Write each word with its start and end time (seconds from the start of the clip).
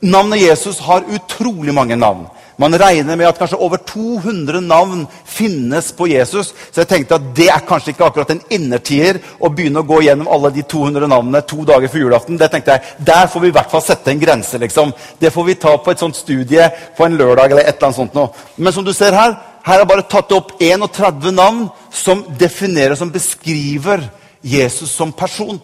navnet 0.00 0.40
Jesus 0.40 0.78
har 0.84 1.06
utrolig 1.08 1.74
mange 1.74 1.96
navn. 1.96 2.26
Man 2.56 2.72
regner 2.78 3.16
med 3.16 3.28
at 3.28 3.36
kanskje 3.38 3.58
over 3.60 3.76
200 3.84 4.62
navn 4.64 5.02
finnes 5.28 5.90
på 5.92 6.06
Jesus. 6.08 6.54
Så 6.72 6.80
jeg 6.80 6.88
tenkte 6.88 7.18
at 7.18 7.26
det 7.36 7.50
er 7.52 7.64
kanskje 7.68 7.92
ikke 7.92 8.06
akkurat 8.06 8.32
en 8.32 8.40
innertier 8.56 9.18
å 9.40 9.50
begynne 9.52 9.82
å 9.82 9.88
gå 9.88 10.00
gjennom 10.06 10.30
alle 10.32 10.50
de 10.54 10.64
200 10.64 11.08
navnene 11.12 11.42
to 11.44 11.66
dager 11.68 11.92
før 11.92 12.06
julaften. 12.06 12.38
Det 12.40 12.48
tenkte 12.52 12.78
jeg, 12.78 12.94
Der 12.98 13.28
får 13.28 13.44
vi 13.44 13.48
i 13.52 13.56
hvert 13.58 13.70
fall 13.70 13.84
sette 13.84 14.10
en 14.10 14.20
grense. 14.20 14.58
liksom. 14.58 14.92
Det 15.20 15.32
får 15.32 15.44
vi 15.44 15.54
ta 15.54 15.76
på 15.76 15.90
et 15.90 15.98
sånt 15.98 16.16
studie 16.16 16.70
på 16.96 17.04
en 17.04 17.16
lørdag. 17.16 17.50
eller 17.50 17.62
et 17.62 17.76
eller 17.76 17.86
annet 17.86 17.96
sånt 17.96 18.14
Nå. 18.14 18.32
Men 18.56 18.72
som 18.72 18.84
du 18.84 18.92
ser 18.92 19.12
her, 19.12 19.36
her 19.62 19.80
er 19.80 19.84
bare 19.84 20.08
tatt 20.08 20.32
opp 20.32 20.52
31 20.60 21.32
navn 21.32 21.70
som 21.92 22.24
definerer, 22.38 22.94
som 22.94 23.10
beskriver 23.10 24.00
Jesus 24.42 24.90
som 24.90 25.12
person. 25.12 25.60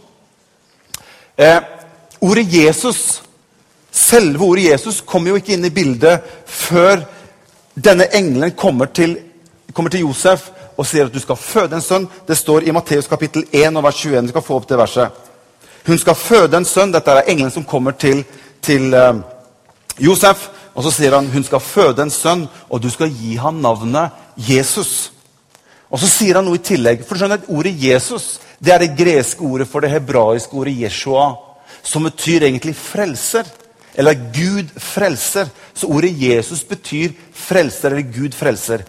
Eh, 1.38 1.60
ordet 2.20 2.52
Jesus 2.52 3.22
Selve 3.92 4.44
ordet 4.44 4.70
Jesus 4.70 5.02
kommer 5.04 5.32
jo 5.32 5.40
ikke 5.40 5.54
inn 5.56 5.68
i 5.68 5.74
bildet 5.74 6.24
før 6.48 7.04
denne 7.74 8.08
engelen 8.16 8.54
kommer 8.56 8.88
til, 8.92 9.18
kommer 9.72 9.92
til 9.92 10.06
Josef 10.06 10.48
og 10.76 10.86
sier 10.88 11.08
at 11.08 11.14
du 11.14 11.20
skal 11.20 11.36
føde 11.36 11.76
en 11.76 11.84
sønn. 11.84 12.08
Det 12.28 12.36
står 12.36 12.64
i 12.64 12.72
Matteus 12.72 13.10
kapittel 13.10 13.44
1 13.52 13.76
og 13.76 13.84
vers 13.84 14.00
21. 14.00 14.26
Du 14.26 14.32
skal 14.32 14.46
få 14.46 14.56
opp 14.56 14.68
det 14.70 14.80
verset. 14.80 15.20
Hun 15.86 15.98
skal 16.00 16.16
føde 16.16 16.56
en 16.56 16.68
sønn. 16.68 16.92
Dette 16.94 17.12
er 17.12 17.28
engelen 17.28 17.52
som 17.52 17.66
kommer 17.68 17.92
til, 17.92 18.24
til 18.62 18.94
uh, 18.94 19.20
Josef. 20.00 20.48
Og 20.72 20.86
så 20.86 20.94
sier 20.94 21.12
han 21.12 21.28
hun 21.28 21.44
skal 21.44 21.60
føde 21.60 22.00
en 22.00 22.10
sønn, 22.10 22.46
og 22.72 22.80
du 22.80 22.88
skal 22.90 23.12
gi 23.12 23.36
ham 23.36 23.58
navnet 23.60 24.14
Jesus. 24.40 25.12
Og 25.92 26.00
så 26.00 26.08
sier 26.08 26.38
han 26.40 26.48
noe 26.48 26.56
i 26.56 26.64
tillegg. 26.64 27.04
For 27.04 27.20
skjønner, 27.20 27.44
Ordet 27.52 27.74
Jesus 27.76 28.38
det 28.62 28.70
er 28.70 28.78
det 28.78 28.94
greske 28.94 29.42
ordet 29.42 29.66
for 29.66 29.82
det 29.82 29.90
hebraiske 29.90 30.54
ordet 30.54 30.76
Jeshua, 30.78 31.32
som 31.82 32.04
betyr 32.06 32.44
egentlig 32.46 32.76
frelser. 32.78 33.48
Eller 33.94 34.18
Gud 34.34 34.70
frelser. 34.80 35.48
Så 35.74 35.88
ordet 35.88 36.12
Jesus 36.16 36.64
betyr 36.68 37.12
frelser 37.34 37.90
eller 37.90 38.12
Gud 38.12 38.34
frelser. 38.34 38.84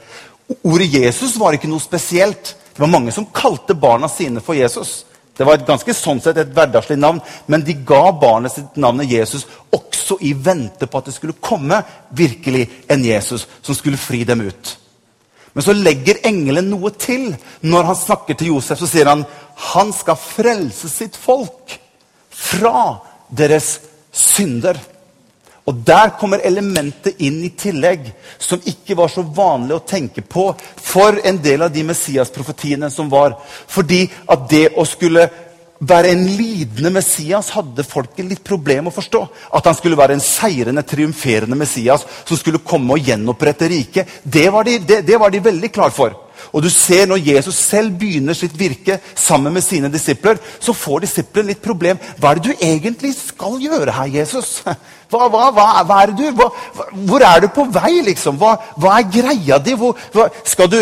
Ordet 0.63 0.93
Jesus 0.93 1.37
var 1.39 1.55
ikke 1.55 1.71
noe 1.71 1.83
spesielt. 1.83 2.55
Det 2.73 2.81
var 2.81 2.91
mange 2.91 3.11
som 3.11 3.27
kalte 3.33 3.75
barna 3.77 4.09
sine 4.09 4.41
for 4.43 4.57
Jesus. 4.57 5.03
Det 5.37 5.45
var 5.47 5.57
et 5.57 5.67
ganske 5.67 5.93
sånn 5.97 6.21
sett 6.21 6.37
et 6.37 6.51
hverdagslig 6.53 6.99
navn, 6.99 7.19
men 7.49 7.63
de 7.65 7.73
ga 7.87 8.11
barnet 8.21 8.53
sitt 8.53 8.75
navnet 8.77 9.09
Jesus 9.09 9.47
også 9.73 10.19
i 10.21 10.33
vente 10.37 10.85
på 10.85 10.99
at 10.99 11.09
det 11.09 11.15
skulle 11.15 11.39
komme 11.41 11.79
virkelig 12.13 12.67
en 12.93 13.05
Jesus 13.05 13.47
som 13.61 13.77
skulle 13.77 13.97
fri 13.97 14.21
dem 14.29 14.45
ut. 14.45 14.75
Men 15.53 15.65
så 15.65 15.73
legger 15.77 16.21
engelen 16.25 16.69
noe 16.71 16.91
til. 16.97 17.31
Når 17.61 17.89
han 17.89 17.97
snakker 17.97 18.37
til 18.37 18.53
Josef, 18.53 18.79
så 18.81 18.89
sier 18.89 19.09
han 19.09 19.25
han 19.73 19.93
skal 19.93 20.17
frelse 20.17 20.89
sitt 20.89 21.17
folk 21.17 21.75
fra 22.33 22.99
deres 23.29 23.75
synder. 24.13 24.77
Og 25.65 25.79
Der 25.87 26.11
kommer 26.19 26.43
elementet 26.43 27.21
inn 27.23 27.39
i 27.45 27.53
tillegg, 27.55 28.09
som 28.37 28.61
ikke 28.67 28.97
var 28.99 29.11
så 29.11 29.23
vanlig 29.23 29.77
å 29.77 29.85
tenke 29.87 30.21
på 30.21 30.49
for 30.75 31.21
en 31.23 31.39
del 31.39 31.63
av 31.63 31.71
de 31.71 31.85
Messias-profetiene 31.87 32.89
som 32.91 33.09
var. 33.11 33.37
Fordi 33.71 34.03
at 34.27 34.49
det 34.51 34.65
å 34.75 34.83
skulle 34.87 35.29
være 35.83 36.11
en 36.13 36.25
lidende 36.37 36.91
Messias 36.95 37.49
hadde 37.55 37.85
folket 37.87 38.27
litt 38.27 38.43
problem 38.45 38.89
å 38.89 38.95
forstå. 38.95 39.23
At 39.55 39.67
han 39.67 39.77
skulle 39.77 39.99
være 39.99 40.17
en 40.17 40.23
seirende, 40.23 40.83
triumferende 40.87 41.57
Messias 41.59 42.05
som 42.23 42.39
skulle 42.39 42.63
komme 42.63 42.97
og 42.97 43.07
gjenopprette 43.07 43.71
riket. 43.71 44.19
Det, 44.23 44.45
de, 44.67 44.77
det, 44.79 45.01
det 45.07 45.19
var 45.19 45.31
de 45.33 45.43
veldig 45.43 45.71
klar 45.73 45.95
for. 45.95 46.19
Og 46.53 46.63
du 46.63 46.69
ser 46.69 47.07
Når 47.07 47.23
Jesus 47.23 47.55
selv 47.55 47.95
begynner 47.99 48.35
sitt 48.37 48.53
virke 48.59 48.99
sammen 49.15 49.53
med 49.53 49.63
sine 49.63 49.89
disipler, 49.91 50.37
så 50.59 50.73
får 50.73 51.05
disiplene 51.05 51.53
litt 51.53 51.63
problem. 51.63 51.99
Hva 52.19 52.31
er 52.31 52.39
det 52.39 52.51
du 52.51 52.65
egentlig 52.65 53.13
skal 53.17 53.57
gjøre 53.61 53.95
her, 53.95 54.11
Jesus? 54.19 54.61
Hva, 55.13 55.29
hva, 55.29 55.49
hva, 55.53 55.67
hva 55.85 56.01
er 56.03 56.13
du? 56.17 56.25
hvor 57.07 57.21
er 57.25 57.43
du 57.43 57.49
på 57.53 57.67
vei, 57.73 58.01
liksom? 58.09 58.39
Hva, 58.41 58.55
er 58.97 59.09
greia 59.13 59.59
di? 59.61 59.75
skal 60.49 60.71
du, 60.71 60.79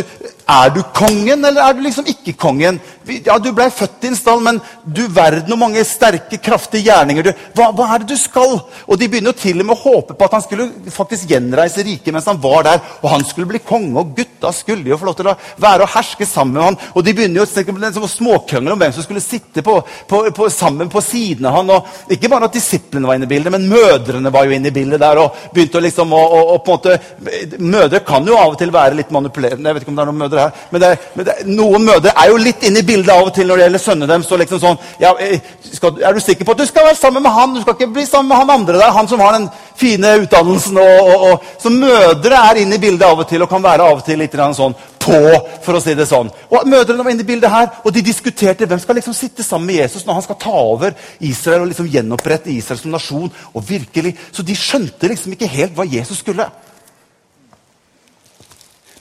er 0.52 0.72
du 0.74 0.82
kongen, 0.96 1.46
eller 1.46 1.62
er 1.64 1.76
du 1.76 1.84
liksom 1.86 2.08
ikke 2.10 2.34
kongen? 2.40 2.80
Ja, 3.26 3.38
Du 3.42 3.50
ble 3.56 3.66
født 3.74 4.06
i 4.06 4.12
en 4.12 4.18
stall, 4.18 4.42
men 4.46 4.60
du 4.86 5.02
verden 5.12 5.50
hvor 5.50 5.60
mange 5.60 5.84
sterke, 5.88 6.38
kraftige 6.44 6.86
gjerninger 6.90 7.26
du 7.26 7.32
hva, 7.58 7.72
er 7.88 8.04
det 8.04 8.12
du 8.12 8.20
skal? 8.20 8.60
Og 8.86 9.00
De 9.00 9.08
begynner 9.10 9.36
til 9.38 9.60
og 9.62 9.68
med 9.68 9.76
å 9.76 9.82
håpe 9.82 10.16
på 10.16 10.28
at 10.28 10.36
han 10.38 10.44
skulle 10.46 10.70
faktisk 10.94 11.32
gjenreise 11.32 11.84
riket 11.86 12.14
mens 12.14 12.30
han 12.30 12.40
var 12.42 12.68
der. 12.68 12.84
Og 13.02 13.10
han 13.14 13.26
skulle 13.26 13.50
bli 13.50 13.64
konge, 13.66 13.96
og 13.98 14.14
gutta 14.18 14.52
skulle 14.56 14.92
jo 14.92 15.00
få 15.00 15.10
lov 15.10 15.18
til 15.18 15.32
å 15.32 15.38
være 15.62 15.88
og 15.88 15.94
herske 15.96 16.28
sammen 16.30 16.58
med 16.58 16.68
han. 16.68 16.80
Og 16.94 17.06
de 17.06 17.16
begynner 17.18 17.42
jo 17.42 17.48
liksom, 17.48 18.06
å 18.06 18.12
småkrangle 18.12 18.76
om 18.76 18.82
hvem 18.82 18.94
som 18.96 19.06
skulle 19.06 19.24
sitte 19.24 19.64
på, 19.66 19.80
på, 20.08 20.24
på, 20.36 20.50
sammen 20.54 20.92
på 20.92 21.02
siden 21.06 21.50
av 21.50 21.58
han. 21.58 21.74
Og 21.74 22.14
ikke 22.14 22.30
bare 22.32 22.52
at 22.52 22.58
disiplene 22.60 23.10
var 23.10 23.18
inne 23.18 23.26
i 23.30 23.34
bildet, 23.34 23.56
men 23.56 23.70
mødrene 23.72 24.21
var 24.30 24.46
jo 24.46 24.56
inne 24.56 24.70
i 24.70 24.76
bildet 24.76 25.00
der. 25.02 25.18
og 25.18 25.36
begynte 25.54 25.80
å 25.80 25.82
liksom, 25.82 26.14
og, 26.14 26.36
å, 26.38 26.42
å, 26.54 26.58
på 26.62 26.72
en 26.72 26.78
måte, 26.78 27.58
Mødre 27.58 28.02
kan 28.06 28.28
jo 28.28 28.38
av 28.38 28.54
og 28.54 28.58
til 28.60 28.72
være 28.74 28.96
litt 28.96 29.12
manipulerende. 29.12 29.70
jeg 29.70 29.76
vet 29.76 29.84
ikke 29.84 29.92
om 29.92 29.98
det 29.98 30.04
er 30.04 30.12
noen 30.12 30.22
mødre 30.22 30.46
her, 30.46 30.52
men, 30.72 30.82
det, 30.82 30.92
men 31.16 31.26
det, 31.26 31.36
noen 31.50 31.86
mødre 31.86 32.14
er 32.16 32.30
jo 32.30 32.38
litt 32.42 32.64
inne 32.68 32.84
i 32.84 32.88
bildet 32.88 33.14
av 33.16 33.30
og 33.30 33.34
til 33.36 33.48
når 33.48 33.58
det 33.58 33.66
gjelder 33.66 33.86
sønnene 33.86 34.12
deres. 34.14 34.30
Så 34.30 34.40
liksom 34.42 34.62
sånn, 34.62 34.80
ja, 35.02 35.16
eh, 35.20 35.42
skal, 35.72 35.98
er 36.04 36.14
du 36.14 36.24
sikker 36.24 36.48
på 36.48 36.56
at 36.56 36.62
du 36.62 36.68
skal 36.70 36.88
være 36.90 37.00
sammen 37.00 37.26
med 37.26 37.36
han? 37.36 37.56
Du 37.56 37.62
skal 37.64 37.78
ikke 37.78 37.94
bli 37.98 38.06
sammen 38.06 38.32
med 38.32 38.42
han 38.42 38.56
andre 38.60 38.78
der, 38.78 38.96
han 38.96 39.10
som 39.10 39.24
har 39.24 39.38
den 39.38 39.50
fine 39.78 40.16
utdannelsen. 40.24 40.78
Og, 40.78 41.10
og, 41.10 41.26
og. 41.28 41.46
Så 41.62 41.70
mødre 41.74 42.40
er 42.50 42.62
inne 42.62 42.78
i 42.78 42.82
bildet 42.82 43.06
av 43.08 43.20
og 43.20 43.28
til 43.30 43.44
og 43.44 43.50
kan 43.52 43.64
være 43.64 43.86
av 43.86 44.02
og 44.02 44.06
til 44.06 44.20
litt 44.22 44.36
sånn 44.58 44.76
på, 45.02 45.20
for 45.66 45.78
å 45.78 45.82
si 45.82 45.96
det 45.98 46.08
sånn. 46.10 46.30
Og 46.52 46.68
Mødrene 46.70 47.04
var 47.04 47.14
inne 47.14 47.26
i 47.26 47.28
bildet 47.28 47.52
her, 47.52 47.70
og 47.84 47.94
de 47.94 48.04
diskuterte 48.06 48.68
hvem 48.70 48.82
skal 48.82 49.00
liksom 49.00 49.16
sitte 49.18 49.44
sammen 49.44 49.72
med 49.72 49.82
Jesus 49.82 50.06
når 50.06 50.20
han 50.20 50.26
skal 50.28 50.40
ta 50.42 50.54
over 50.54 50.98
Israel 51.20 51.66
og 51.66 51.72
liksom 51.72 51.90
gjenopprette 51.92 52.54
Israel 52.54 52.82
som 52.82 52.94
nasjon. 52.94 53.32
og 53.54 53.70
virkelig, 53.70 54.18
Så 54.32 54.44
de 54.44 54.56
skjønte 54.56 55.08
liksom 55.08 55.34
ikke 55.34 55.48
helt 55.48 55.74
hva 55.76 55.88
Jesus 55.90 56.22
skulle. 56.22 56.50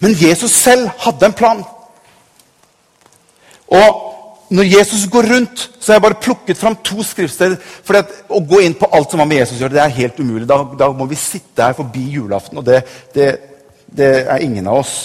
Men 0.00 0.16
Jesus 0.16 0.50
selv 0.56 0.88
hadde 0.98 1.26
en 1.26 1.36
plan. 1.36 1.64
Og 3.70 4.09
når 4.50 4.66
Jesus 4.66 5.06
går 5.10 5.28
rundt, 5.30 5.62
så 5.78 5.92
har 5.92 5.98
jeg 6.00 6.02
bare 6.02 6.22
plukket 6.22 6.58
fram 6.58 6.74
to 6.82 7.04
skriftsteder. 7.06 7.54
For 7.86 8.00
å 8.34 8.40
gå 8.42 8.58
inn 8.64 8.74
på 8.74 8.88
alt 8.90 9.12
som 9.12 9.22
har 9.22 9.28
med 9.30 9.38
Jesus 9.44 9.60
å 9.60 9.62
gjøre, 9.62 9.76
det 9.76 9.82
er 9.84 9.98
helt 10.00 10.18
umulig. 10.18 10.48
Da, 10.50 10.58
da, 10.80 10.88
må 10.96 11.06
vi 11.10 11.18
sitte 11.18 11.68
her 11.68 11.76
forbi 11.78 12.02
julaften, 12.16 12.58
og 12.58 12.66
det, 12.66 12.80
det, 13.14 13.28
det, 13.86 14.08
er 14.24 14.42
ingen 14.42 14.66
av 14.66 14.80
oss. 14.80 14.96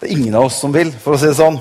Det 0.00 0.08
er 0.08 0.14
ingen 0.16 0.38
av 0.40 0.48
oss 0.48 0.62
som 0.64 0.72
vil, 0.72 0.94
for 1.04 1.12
å 1.12 1.20
si 1.20 1.28
det 1.28 1.36
sånn. 1.42 1.60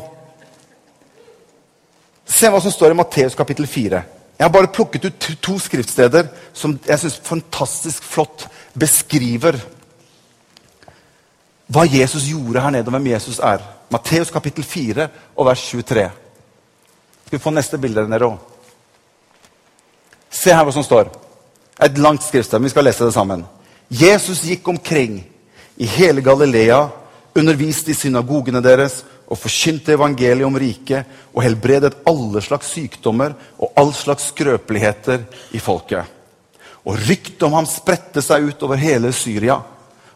Se 2.31 2.47
hva 2.47 2.63
som 2.63 2.71
står 2.71 2.95
i 2.95 2.99
Matteus 3.01 3.35
kapittel 3.35 3.67
4. 3.67 4.01
Jeg 4.39 4.47
har 4.47 4.55
bare 4.55 4.71
plukket 4.73 5.09
ut 5.09 5.29
to 5.43 5.57
skriftsteder 5.61 6.31
som 6.57 6.77
jeg 6.87 7.03
syns 7.03 7.19
fantastisk 7.27 8.07
flott 8.07 8.47
beskriver 8.79 9.59
hva 11.71 11.83
Jesus 11.83 12.31
gjorde 12.31 12.63
her 12.63 12.73
nede, 12.79 12.87
og 12.87 12.95
hvem 12.95 13.11
Jesus 13.11 13.43
er. 13.43 13.59
Matteus 13.91 14.31
kapittel 14.31 14.63
4 14.63 15.07
og 15.35 15.47
vers 15.49 15.63
23. 15.67 16.05
Skal 17.25 17.37
vi 17.37 17.43
få 17.43 17.51
neste 17.51 17.79
bilde 17.81 18.05
Nero? 18.07 18.31
Se 20.31 20.53
her 20.55 20.63
hva 20.63 20.71
som 20.71 20.85
står. 20.85 21.09
Et 21.81 21.97
langt 21.99 22.23
skrift. 22.23 22.53
Vi 22.55 22.71
skal 22.71 22.87
lese 22.87 23.03
det 23.03 23.15
sammen. 23.15 23.43
Jesus 23.91 24.45
gikk 24.47 24.67
omkring 24.71 25.17
i 25.75 25.87
hele 25.97 26.23
Galilea, 26.23 26.85
underviste 27.35 27.91
i 27.91 27.97
synagogene 27.97 28.61
deres 28.63 29.01
og 29.31 29.39
forkynte 29.39 29.95
evangeliet 29.95 30.47
om 30.47 30.55
riket 30.59 31.11
og 31.33 31.43
helbredet 31.43 32.01
alle 32.07 32.43
slags 32.43 32.71
sykdommer 32.71 33.35
og 33.59 33.75
all 33.79 33.91
slags 33.95 34.29
skrøpeligheter 34.31 35.25
i 35.55 35.59
folket. 35.59 36.07
Og 36.87 36.95
ryktet 37.09 37.43
om 37.47 37.59
ham 37.59 37.67
spredte 37.67 38.23
seg 38.23 38.47
ut 38.47 38.63
over 38.63 38.79
hele 38.79 39.11
Syria. 39.15 39.59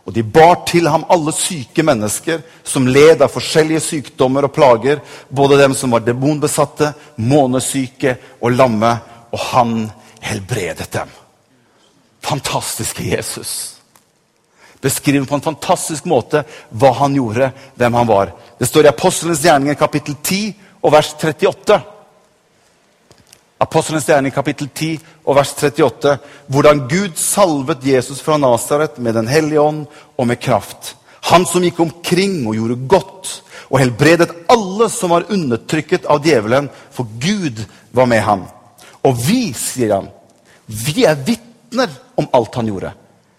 Og 0.05 0.13
de 0.13 0.21
bar 0.23 0.59
til 0.69 0.85
ham 0.88 1.05
alle 1.09 1.33
syke 1.33 1.83
mennesker 1.85 2.43
som 2.63 2.85
led 2.85 3.23
av 3.25 3.31
forskjellige 3.33 3.81
sykdommer 3.81 4.45
og 4.45 4.53
plager, 4.53 5.01
både 5.29 5.57
dem 5.57 5.73
som 5.73 5.95
var 5.95 6.05
demonbesatte, 6.05 6.91
månesyke 7.17 8.13
og 8.38 8.53
lamme, 8.53 8.91
og 9.33 9.39
han 9.49 9.71
helbredet 10.21 10.91
dem. 10.93 11.09
Fantastiske 12.21 13.03
Jesus. 13.05 13.75
Beskriver 14.81 15.25
på 15.25 15.40
en 15.40 15.47
fantastisk 15.47 16.05
måte 16.05 16.43
hva 16.69 16.93
han 17.02 17.17
gjorde, 17.17 17.49
hvem 17.73 17.97
han 17.97 18.07
var. 18.07 18.35
Det 18.59 18.69
står 18.69 18.85
i 18.85 18.93
Apostelens 18.93 19.41
gjerninger 19.41 19.78
kapittel 19.79 20.17
10 20.22 20.53
og 20.85 20.93
vers 20.93 21.16
38. 21.17 21.81
Apostelens 23.57 24.07
gjerning 24.09 24.34
kapittel 24.35 24.67
10 24.67 24.97
og 25.23 25.37
vers 25.37 25.53
38. 25.55 26.17
Hvordan 26.52 26.81
Gud 26.91 27.16
salvet 27.19 27.85
Jesus 27.87 28.19
fra 28.23 28.35
Nasaret 28.37 28.97
med 28.99 29.16
Den 29.16 29.29
hellige 29.31 29.61
ånd 29.61 29.85
og 30.17 30.28
med 30.28 30.41
kraft. 30.43 30.96
Han 31.31 31.46
som 31.47 31.63
gikk 31.63 31.79
omkring 31.79 32.43
og 32.46 32.57
gjorde 32.57 32.87
godt 32.91 33.31
og 33.72 33.79
helbredet 33.79 34.29
alle 34.52 34.90
som 34.93 35.13
var 35.16 35.25
undertrykket 35.31 36.05
av 36.11 36.22
djevelen, 36.22 36.67
for 36.91 37.07
Gud 37.17 37.63
var 37.96 38.05
med 38.11 38.22
ham. 38.22 38.43
Og 39.07 39.16
vi, 39.25 39.49
sier 39.57 39.96
han, 39.96 40.11
vi 40.67 41.05
er 41.07 41.17
vitner 41.17 41.90
om 42.19 42.28
alt 42.35 42.59
han 42.59 42.69
gjorde. 42.69 42.91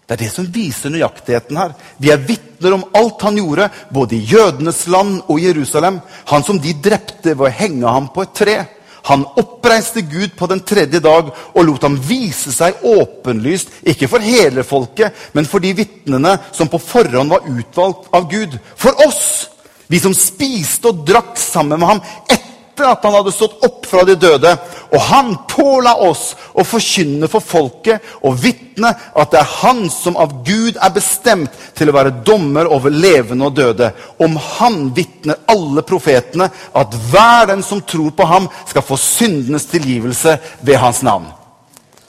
Det 0.07 0.15
er 0.15 0.23
det 0.23 0.31
som 0.31 0.49
viser 0.51 0.91
nøyaktigheten 0.91 1.57
her. 1.59 1.73
Vi 1.99 2.11
er 2.11 2.21
vitner 2.23 2.75
om 2.75 2.85
alt 2.95 3.23
han 3.27 3.39
gjorde, 3.39 3.69
både 3.91 4.17
i 4.17 4.25
jødenes 4.33 4.85
land 4.91 5.21
og 5.27 5.39
i 5.39 5.47
Jerusalem. 5.49 6.01
Han 6.31 6.43
som 6.47 6.59
de 6.63 6.75
drepte 6.83 7.33
ved 7.35 7.47
å 7.47 7.55
henge 7.61 7.91
ham 7.91 8.07
på 8.15 8.23
et 8.23 8.35
tre. 8.35 8.57
Han 9.07 9.23
oppreiste 9.39 10.01
Gud 10.01 10.33
på 10.35 10.49
den 10.51 10.61
tredje 10.67 10.99
dag 11.03 11.29
og 11.31 11.61
lot 11.63 11.85
ham 11.87 11.95
vise 12.09 12.51
seg 12.51 12.81
åpenlyst, 12.83 13.71
ikke 13.87 14.09
for 14.11 14.23
hele 14.23 14.65
folket, 14.67 15.15
men 15.31 15.47
for 15.47 15.63
de 15.63 15.71
vitnene 15.77 16.35
som 16.51 16.67
på 16.71 16.81
forhånd 16.81 17.31
var 17.31 17.47
utvalgt 17.47 18.09
av 18.15 18.27
Gud. 18.31 18.57
For 18.75 18.95
oss, 19.07 19.47
vi 19.87 20.01
som 20.03 20.15
spiste 20.15 20.91
og 20.91 21.05
drakk 21.07 21.37
sammen 21.39 21.79
med 21.79 21.93
ham 21.93 22.03
etter 22.27 22.89
at 22.91 23.05
han 23.07 23.15
hadde 23.15 23.33
stått 23.33 23.63
opp 23.65 23.87
fra 23.89 24.03
de 24.07 24.17
døde. 24.19 24.51
Og 24.93 25.01
han 25.09 25.33
påla 25.49 25.95
oss 26.07 26.31
å 26.55 26.63
forkynne 26.67 27.27
for 27.31 27.43
folket 27.43 28.03
og 28.25 28.37
vitne 28.39 28.91
at 28.91 29.33
det 29.33 29.41
er 29.41 29.53
han 29.61 29.85
som 29.91 30.17
av 30.19 30.37
Gud 30.47 30.77
er 30.79 30.93
bestemt 30.95 31.55
til 31.77 31.91
å 31.91 31.95
være 31.97 32.15
dommer 32.27 32.69
over 32.71 32.93
levende 32.93 33.49
og 33.49 33.57
døde. 33.57 33.91
Om 34.23 34.37
han 34.57 34.79
vitner 34.95 35.41
alle 35.51 35.83
profetene 35.87 36.49
at 36.51 36.97
hver 37.11 37.51
den 37.51 37.63
som 37.65 37.83
tror 37.83 38.13
på 38.15 38.27
ham, 38.27 38.47
skal 38.67 38.85
få 38.85 38.97
syndenes 39.01 39.67
tilgivelse 39.71 40.37
ved 40.61 40.79
hans 40.79 41.03
navn. 41.03 41.27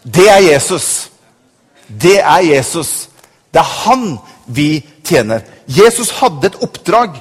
Det 0.02 0.28
er 0.30 0.42
Jesus. 0.52 1.08
Det 1.88 2.18
er 2.20 2.44
Jesus. 2.46 3.08
Det 3.52 3.60
er 3.60 3.74
han 3.84 4.18
vi 4.46 4.84
tjener. 5.04 5.42
Jesus 5.66 6.10
hadde 6.20 6.46
et 6.46 6.62
oppdrag. 6.62 7.18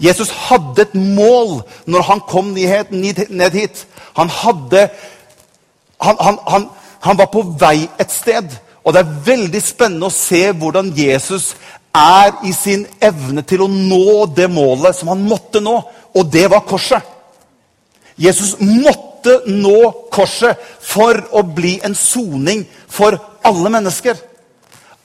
Jesus 0.00 0.30
hadde 0.48 0.82
et 0.82 0.94
mål 0.94 1.60
når 1.86 2.06
han 2.08 2.22
kom 2.28 2.54
ned 2.54 3.52
hit. 3.52 3.84
Han, 4.18 4.28
hadde, 4.28 4.88
han, 6.00 6.16
han, 6.20 6.68
han, 7.00 7.18
var 7.18 7.30
på 7.32 7.44
vei 7.60 7.88
et 8.00 8.12
sted. 8.12 8.56
Og 8.84 8.94
det 8.94 9.02
er 9.02 9.18
veldig 9.26 9.62
spennende 9.62 10.08
å 10.08 10.14
se 10.14 10.48
hvordan 10.56 10.92
Jesus 10.96 11.52
er 11.96 12.32
i 12.46 12.52
sin 12.54 12.86
evne 13.02 13.42
til 13.42 13.64
å 13.64 13.70
nå 13.70 14.26
det 14.36 14.48
målet 14.52 14.96
som 14.96 15.10
han 15.12 15.22
måtte 15.26 15.62
nå. 15.62 15.76
Og 16.16 16.32
det 16.32 16.46
var 16.50 16.66
korset. 16.68 17.02
Jesus 18.20 18.56
måtte 18.60 19.40
nå 19.48 20.08
korset 20.12 20.58
for 20.84 21.16
å 21.36 21.44
bli 21.44 21.78
en 21.84 21.94
soning 21.96 22.64
for 22.88 23.16
alle 23.46 23.72
mennesker. 23.72 24.18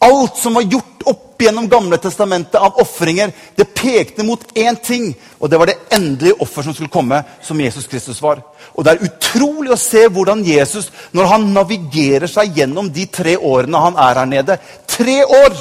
Alt 0.06 0.38
som 0.38 0.58
var 0.58 0.68
gjort 0.70 1.06
opp 1.10 1.42
gjennom 1.42 1.68
Gamle 1.70 1.98
testamentet 2.02 2.56
av 2.62 2.78
ofringer, 2.82 3.32
det 3.56 3.68
pekte 3.76 4.24
mot 4.24 4.42
én 4.56 4.78
ting, 4.82 5.10
og 5.40 5.50
det 5.50 5.60
var 5.60 5.70
det 5.70 5.78
endelige 5.94 6.38
offer 6.46 6.66
som 6.66 6.76
skulle 6.76 6.94
komme, 6.94 7.22
som 7.44 7.60
Jesus 7.62 7.88
Kristus 7.92 8.22
var. 8.24 8.42
Og 8.76 8.86
Det 8.86 8.94
er 8.94 9.06
utrolig 9.08 9.74
å 9.74 9.80
se 9.80 10.06
hvordan 10.08 10.44
Jesus, 10.46 10.92
når 11.12 11.32
han 11.34 11.54
navigerer 11.54 12.30
seg 12.32 12.58
gjennom 12.58 12.92
de 12.94 13.06
tre 13.06 13.36
årene 13.38 13.82
han 13.82 13.98
er 13.98 14.20
her 14.22 14.30
nede 14.30 14.60
Tre 14.96 15.24
år 15.26 15.56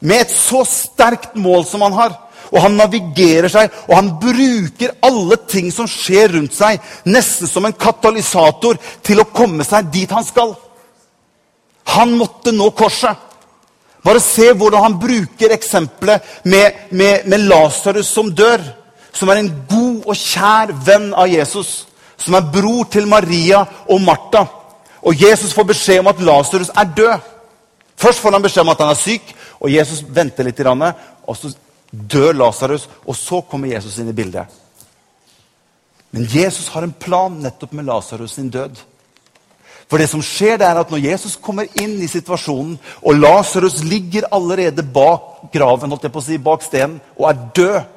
med 0.00 0.24
et 0.24 0.32
så 0.32 0.64
sterkt 0.66 1.36
mål 1.38 1.64
som 1.66 1.84
han 1.86 1.94
har. 1.96 2.16
Og 2.52 2.60
han 2.62 2.76
navigerer 2.78 3.50
seg, 3.50 3.72
og 3.88 3.94
han 3.96 4.12
bruker 4.22 4.94
alle 5.06 5.38
ting 5.50 5.72
som 5.74 5.88
skjer 5.90 6.36
rundt 6.36 6.54
seg, 6.54 6.78
nesten 7.06 7.50
som 7.50 7.66
en 7.66 7.74
katalysator 7.74 8.78
til 9.06 9.22
å 9.22 9.28
komme 9.34 9.66
seg 9.66 9.90
dit 9.94 10.10
han 10.14 10.26
skal. 10.26 10.54
Han 11.96 12.14
måtte 12.18 12.54
nå 12.54 12.70
korset. 12.78 13.25
Bare 14.06 14.22
se 14.22 14.52
hvordan 14.54 14.84
han 14.84 14.98
bruker 15.02 15.50
eksempelet 15.54 16.22
med, 16.44 16.72
med, 16.90 17.26
med 17.26 17.48
Lasarus 17.50 18.06
som 18.06 18.30
dør. 18.30 18.62
Som 19.12 19.32
er 19.32 19.40
en 19.40 19.52
god 19.66 20.06
og 20.06 20.18
kjær 20.20 20.70
venn 20.86 21.10
av 21.16 21.26
Jesus. 21.32 21.86
Som 22.16 22.36
er 22.38 22.46
bror 22.54 22.86
til 22.92 23.08
Maria 23.10 23.64
og 23.90 24.00
Martha. 24.04 24.44
Og 25.02 25.22
Jesus 25.22 25.54
får 25.54 25.70
beskjed 25.72 26.04
om 26.04 26.12
at 26.12 26.22
Lasarus 26.22 26.70
er 26.70 26.92
død. 26.96 27.32
Først 27.96 28.20
får 28.20 28.36
han 28.36 28.44
beskjed 28.44 28.62
om 28.62 28.74
at 28.74 28.82
han 28.84 28.92
er 28.92 29.00
syk, 29.00 29.30
og 29.60 29.72
Jesus 29.72 30.04
venter 30.08 30.44
litt. 30.44 30.60
Og 30.60 31.36
så 31.36 31.50
dør 31.90 32.36
Lasarus, 32.36 32.88
og 33.06 33.16
så 33.16 33.40
kommer 33.40 33.72
Jesus 33.72 33.98
inn 33.98 34.12
i 34.12 34.16
bildet. 34.16 34.46
Men 36.10 36.28
Jesus 36.30 36.68
har 36.68 36.84
en 36.84 36.92
plan 36.92 37.40
nettopp 37.42 37.72
med 37.72 37.88
Lasarus 37.88 38.36
sin 38.36 38.50
død. 38.50 38.78
For 39.86 40.02
det 40.02 40.08
som 40.10 40.22
skjer, 40.24 40.58
det 40.58 40.66
er 40.66 40.80
at 40.80 40.90
når 40.90 41.04
Jesus 41.04 41.36
kommer 41.38 41.68
inn 41.78 41.94
i 42.02 42.10
situasjonen, 42.10 42.74
og 43.06 43.18
Lasarus 43.20 43.84
ligger 43.86 44.26
allerede 44.34 44.82
bak 44.82 45.46
graven, 45.54 45.92
holdt 45.94 46.08
jeg 46.08 46.14
på 46.14 46.22
å 46.22 46.26
si, 46.26 46.38
bak 46.42 46.64
stenen, 46.66 46.98
og 47.14 47.28
er 47.30 47.44
død, 47.54 47.92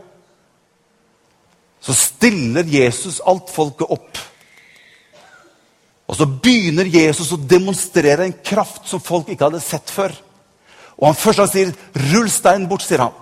så 1.80 1.96
stiller 1.96 2.68
Jesus 2.68 3.22
alt 3.26 3.50
folket 3.54 3.90
opp. 3.90 4.20
Og 6.10 6.18
så 6.18 6.26
begynner 6.26 6.90
Jesus 6.90 7.32
å 7.34 7.40
demonstrere 7.40 8.26
en 8.26 8.36
kraft 8.44 8.90
som 8.90 9.02
folk 9.02 9.30
ikke 9.30 9.48
hadde 9.48 9.62
sett 9.64 9.94
før. 9.94 10.14
Og 11.00 11.08
han 11.08 11.16
først 11.16 11.54
sier 11.54 11.74
'rull 11.96 12.30
steinen 12.30 12.68
bort', 12.68 12.84
sier 12.84 13.00
han. 13.00 13.14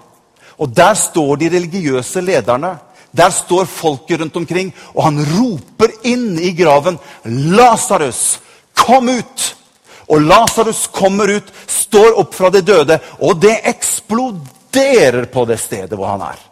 Og 0.57 0.75
der 0.75 0.93
står 0.93 1.35
de 1.35 1.49
religiøse 1.49 2.21
lederne. 2.21 2.79
Der 3.13 3.29
står 3.29 3.65
folket 3.65 4.19
rundt 4.19 4.35
omkring, 4.35 4.73
og 4.95 5.03
han 5.03 5.19
roper 5.19 5.89
inn 6.03 6.39
i 6.39 6.51
graven 6.51 6.99
'Lasarus, 7.25 8.39
Kom 8.87 9.09
ut! 9.11 9.53
Og 10.07 10.23
Lasarus 10.23 10.85
kommer 10.95 11.27
ut, 11.27 11.47
står 11.67 12.15
opp 12.21 12.35
fra 12.35 12.49
de 12.53 12.61
døde, 12.63 12.95
og 13.19 13.41
det 13.43 13.57
eksploderer 13.67 15.27
på 15.27 15.43
det 15.49 15.57
stedet 15.59 15.97
hvor 15.99 16.13
han 16.13 16.23
er. 16.29 16.47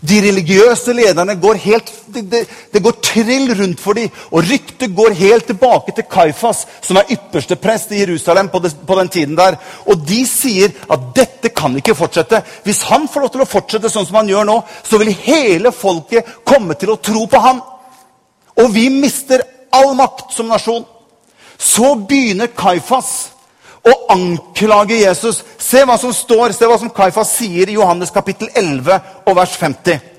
De 0.00 0.18
religiøse 0.20 0.92
lederne 0.92 1.34
går 1.40 1.58
helt, 1.62 1.90
det, 2.12 2.22
de, 2.30 2.40
de 2.72 2.80
går 2.84 2.96
trill 3.04 3.52
rundt 3.58 3.80
for 3.80 3.96
dem. 3.96 4.08
Og 4.30 4.44
ryktet 4.44 4.92
går 4.96 5.16
helt 5.16 5.46
tilbake 5.48 5.94
til 5.96 6.08
Kaifas, 6.12 6.64
som 6.84 7.00
er 7.00 7.12
ypperste 7.16 7.56
prest 7.60 7.92
i 7.92 8.02
Jerusalem 8.02 8.50
på, 8.52 8.60
det, 8.64 8.74
på, 8.86 8.98
den 9.00 9.12
tiden 9.12 9.36
der. 9.38 9.56
Og 9.88 10.04
de 10.08 10.20
sier 10.28 10.74
at 10.92 11.08
dette 11.16 11.52
kan 11.56 11.76
ikke 11.76 11.96
fortsette. 11.96 12.42
Hvis 12.64 12.84
han 12.90 13.08
får 13.08 13.24
lov 13.24 13.32
til 13.36 13.44
å 13.46 13.50
fortsette 13.50 13.92
sånn 13.92 14.08
som 14.08 14.20
han 14.20 14.32
gjør 14.32 14.48
nå, 14.48 14.58
så 14.84 15.00
vil 15.00 15.14
hele 15.24 15.72
folket 15.72 16.44
komme 16.44 16.76
til 16.80 16.92
å 16.92 17.00
tro 17.00 17.24
på 17.30 17.40
ham. 17.40 17.64
Og 18.60 18.68
vi 18.72 18.88
mister 18.92 19.44
all 19.76 19.96
makt 19.96 20.36
som 20.36 20.52
nasjon. 20.52 20.84
Så 21.58 21.94
begynner 22.08 22.52
Kaifas 22.56 23.30
å 23.86 23.94
anklage 24.12 24.98
Jesus. 25.00 25.42
Se 25.58 25.84
hva 25.86 25.96
som 26.00 26.12
står, 26.14 26.52
se 26.52 26.66
hva 26.68 26.78
som 26.80 26.92
Kaifas 26.92 27.36
sier 27.38 27.70
i 27.70 27.78
Johannes 27.78 28.12
kapittel 28.14 28.50
11 28.54 29.00
og 29.26 29.38
vers 29.38 29.56
50. 29.60 30.12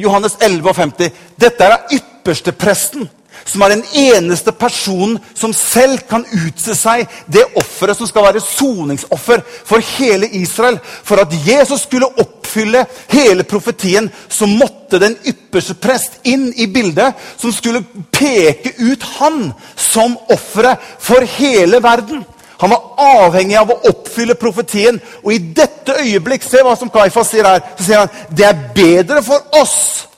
Johannes 0.00 0.36
11 0.40 0.68
og 0.68 0.76
50. 0.76 1.10
Dette 1.40 1.66
er 1.66 1.96
ypperstepresten 1.98 3.08
som 3.44 3.62
er 3.62 3.74
den 3.74 3.84
eneste 3.96 4.52
personen 4.52 5.18
som 5.34 5.54
selv 5.56 6.02
kan 6.10 6.24
utse 6.46 6.74
seg 6.78 7.06
det 7.30 7.44
offeret 7.58 7.98
som 7.98 8.08
skal 8.08 8.26
være 8.28 8.42
soningsoffer 8.44 9.42
for 9.66 9.82
hele 9.96 10.28
Israel. 10.40 10.78
For 10.84 11.22
at 11.22 11.34
Jesus 11.46 11.86
skulle 11.86 12.10
oppfylle 12.20 12.84
hele 13.12 13.46
profetien, 13.48 14.10
så 14.28 14.48
måtte 14.50 15.00
den 15.02 15.16
ypperste 15.26 15.76
prest 15.80 16.20
inn 16.28 16.50
i 16.56 16.68
bildet, 16.70 17.16
som 17.40 17.52
skulle 17.54 17.84
peke 18.12 18.74
ut 18.78 19.06
han 19.18 19.50
som 19.76 20.18
offeret 20.30 20.82
for 21.00 21.24
hele 21.38 21.82
verden. 21.82 22.24
Han 22.60 22.70
var 22.74 23.24
avhengig 23.24 23.56
av 23.56 23.70
å 23.72 23.78
oppfylle 23.88 24.36
profetien. 24.36 24.98
Og 25.24 25.32
i 25.32 25.40
dette 25.56 25.96
øyeblikk, 26.02 26.44
se 26.44 26.60
hva 26.60 26.74
som 26.76 26.92
Kaifas 26.92 27.32
sier 27.32 27.48
her, 27.48 27.62
så 27.78 27.86
sier 27.86 28.02
han 28.02 28.36
det 28.36 28.44
er 28.50 28.64
bedre 28.76 29.22
for 29.24 29.48
oss 29.56 30.09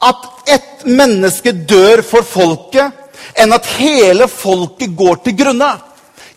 at 0.00 0.48
ett 0.48 0.84
menneske 0.88 1.52
dør 1.52 2.02
for 2.06 2.24
folket, 2.26 2.92
enn 3.36 3.52
at 3.52 3.68
hele 3.76 4.28
folket 4.30 4.94
går 4.96 5.20
til 5.24 5.36
grunne. 5.42 5.70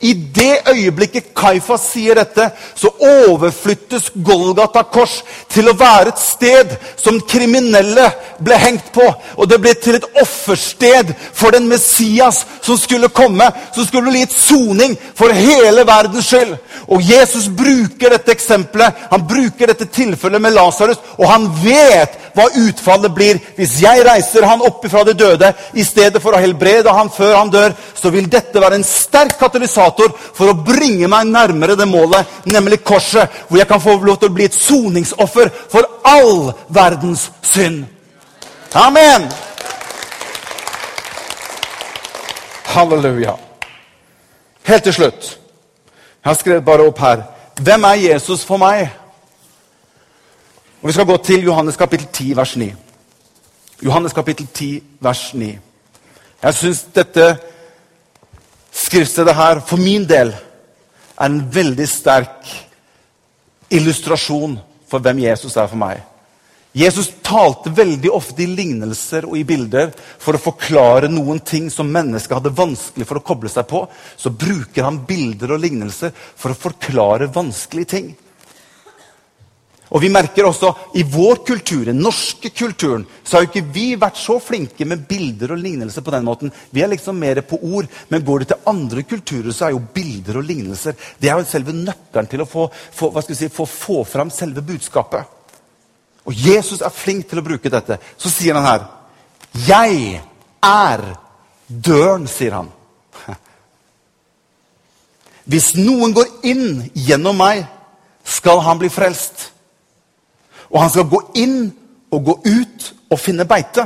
I 0.04 0.14
det 0.36 0.58
øyeblikket 0.68 1.30
Kaifas 1.38 1.86
sier 1.94 2.18
dette, 2.20 2.50
så 2.76 2.90
overflyttes 3.00 4.10
Golgata 4.26 4.82
kors 4.92 5.22
til 5.52 5.70
å 5.72 5.76
være 5.80 6.12
et 6.12 6.20
sted 6.20 6.74
som 7.00 7.22
kriminelle 7.30 8.10
ble 8.44 8.58
hengt 8.60 8.90
på. 8.96 9.06
Og 9.40 9.48
det 9.48 9.62
ble 9.64 9.72
til 9.80 9.96
et 9.96 10.08
offersted 10.20 11.14
for 11.32 11.56
den 11.56 11.70
Messias 11.72 12.42
som 12.66 12.80
skulle 12.80 13.08
komme. 13.16 13.48
Som 13.76 13.88
skulle 13.88 14.12
bli 14.12 14.26
et 14.26 14.36
soning 14.36 14.98
for 15.16 15.32
hele 15.32 15.86
verdens 15.88 16.28
skyld. 16.28 16.58
Og 16.92 17.06
Jesus 17.08 17.48
bruker 17.48 18.12
dette 18.12 18.36
eksempelet, 18.36 19.08
han 19.12 19.24
bruker 19.28 19.72
dette 19.72 19.88
tilfellet 19.88 20.42
med 20.44 20.56
Lasarus, 20.58 21.00
og 21.16 21.30
han 21.30 21.48
vet 21.64 22.20
hva 22.36 22.50
utfallet 22.60 23.14
blir. 23.16 23.40
Hvis 23.56 23.78
jeg 23.86 24.04
reiser 24.04 24.50
han 24.50 24.64
opp 24.68 24.84
fra 24.92 25.06
de 25.08 25.16
døde 25.16 25.54
i 25.80 25.88
stedet 25.88 26.20
for 26.22 26.36
å 26.36 26.44
helbrede 26.44 26.92
han 26.92 27.12
før 27.14 27.38
han 27.38 27.54
dør, 27.54 27.72
så 27.96 28.12
vil 28.12 28.28
dette 28.28 28.60
være 28.60 28.82
en 28.82 28.88
sterk 28.88 29.38
katalysator 29.40 29.93
katalysator 29.94 30.14
for 30.34 30.50
å 30.50 30.64
bringe 30.64 31.08
meg 31.08 31.28
nærmere 31.28 31.76
det 31.76 31.88
målet, 31.88 32.26
nemlig 32.46 32.84
korset, 32.84 33.30
hvor 33.48 33.58
jeg 33.58 33.68
kan 33.68 33.82
få 33.82 33.98
lov 34.04 34.20
til 34.20 34.30
å 34.30 34.34
bli 34.34 34.46
et 34.46 34.54
soningsoffer 34.54 35.50
for 35.70 35.84
all 36.04 36.54
verdens 36.70 37.32
synd. 37.42 37.86
Amen! 38.74 39.30
Halleluja. 42.66 43.36
Helt 44.64 44.84
til 44.84 44.94
slutt. 44.94 45.38
Jeg 46.24 46.30
har 46.30 46.36
skrevet 46.36 46.66
bare 46.66 46.88
opp 46.88 47.00
her. 47.00 47.24
Hvem 47.62 47.84
er 47.84 47.94
Jesus 47.94 48.44
for 48.46 48.58
meg? 48.58 48.90
Og 50.82 50.88
Vi 50.88 50.94
skal 50.94 51.06
gå 51.06 51.18
til 51.18 51.44
Johannes 51.44 51.78
kapittel 51.78 52.08
10, 52.08 52.36
vers 52.36 52.56
9. 52.58 52.74
Johannes 53.84 54.14
kapittel 54.14 54.48
10, 54.48 54.82
vers 55.00 55.34
9. 55.34 55.60
Jeg 56.44 56.54
syns 56.54 56.86
dette 56.96 57.38
skriftstedet 58.94 59.34
her, 59.34 59.60
for 59.66 59.82
min 59.82 60.06
del, 60.06 60.30
er 61.18 61.26
en 61.26 61.42
veldig 61.50 61.86
sterk 61.90 62.50
illustrasjon 63.74 64.60
for 64.90 65.02
hvem 65.02 65.24
Jesus 65.24 65.56
er 65.58 65.70
for 65.72 65.82
meg. 65.82 66.04
Jesus 66.78 67.12
talte 67.26 67.70
veldig 67.74 68.10
ofte 68.14 68.42
i 68.46 68.50
lignelser 68.50 69.26
og 69.30 69.36
i 69.38 69.44
bilder 69.46 69.92
for 70.22 70.34
å 70.34 70.42
forklare 70.42 71.10
noen 71.10 71.42
ting 71.46 71.70
som 71.74 71.90
mennesket 71.90 72.34
hadde 72.38 72.54
vanskelig 72.58 73.06
for 73.10 73.22
å 73.22 73.26
koble 73.26 73.50
seg 73.54 73.68
på. 73.70 73.84
Så 74.18 74.34
bruker 74.34 74.86
han 74.86 75.04
bilder 75.10 75.54
og 75.54 75.62
lignelser 75.62 76.14
for 76.14 76.54
å 76.54 76.58
forklare 76.58 77.30
vanskelige 77.34 77.92
ting. 77.94 78.10
Og 79.92 80.02
vi 80.02 80.10
merker 80.10 80.48
også 80.48 80.72
I 80.98 81.04
vår 81.04 81.44
kultur, 81.46 81.84
den 81.86 82.00
norske 82.02 82.50
kulturen, 82.50 83.04
så 83.24 83.38
har 83.38 83.44
jo 83.44 83.50
ikke 83.52 83.74
vi 83.76 83.86
vært 84.00 84.18
så 84.18 84.40
flinke 84.42 84.88
med 84.90 85.06
bilder 85.10 85.54
og 85.54 85.62
lignelser. 85.62 86.02
på 86.02 86.12
den 86.12 86.26
måten. 86.26 86.52
Vi 86.72 86.82
er 86.82 86.88
liksom 86.88 87.20
mer 87.20 87.42
på 87.42 87.60
ord. 87.62 87.86
Men 88.10 88.26
går 88.26 88.40
du 88.40 88.46
til 88.46 88.64
andre 88.66 89.04
kulturer, 89.04 89.52
så 89.52 89.66
er 89.66 89.70
jo 89.72 89.88
bilder 89.94 90.38
og 90.38 90.44
lignelser 90.44 90.96
det 91.20 91.30
er 91.30 91.38
jo 91.38 91.46
selve 91.48 91.74
nøkkelen 91.74 92.28
til 92.30 92.42
å 92.42 92.50
få, 92.50 92.68
få, 92.92 93.12
si, 93.28 93.48
få, 93.50 93.66
få 93.66 94.04
fram 94.04 94.32
selve 94.34 94.62
budskapet. 94.62 95.24
Og 96.26 96.34
Jesus 96.34 96.82
er 96.82 96.94
flink 96.94 97.28
til 97.30 97.40
å 97.40 97.46
bruke 97.46 97.70
dette. 97.70 98.00
Så 98.18 98.30
sier 98.30 98.56
han 98.56 98.66
her 98.66 98.88
'Jeg 99.54 100.22
er 100.64 101.18
døren', 101.70 102.28
sier 102.28 102.52
han. 102.52 102.72
Hvis 105.46 105.76
noen 105.76 106.14
går 106.14 106.28
inn 106.44 106.92
gjennom 106.96 107.38
meg, 107.38 107.66
skal 108.24 108.60
han 108.60 108.80
bli 108.80 108.90
frelst. 108.90 109.53
Og 110.74 110.82
han 110.82 110.90
skal 110.90 111.10
gå 111.10 111.22
inn 111.40 111.58
og 112.14 112.26
gå 112.26 112.38
ut 112.46 112.88
og 113.14 113.20
finne 113.22 113.46
beite. 113.50 113.86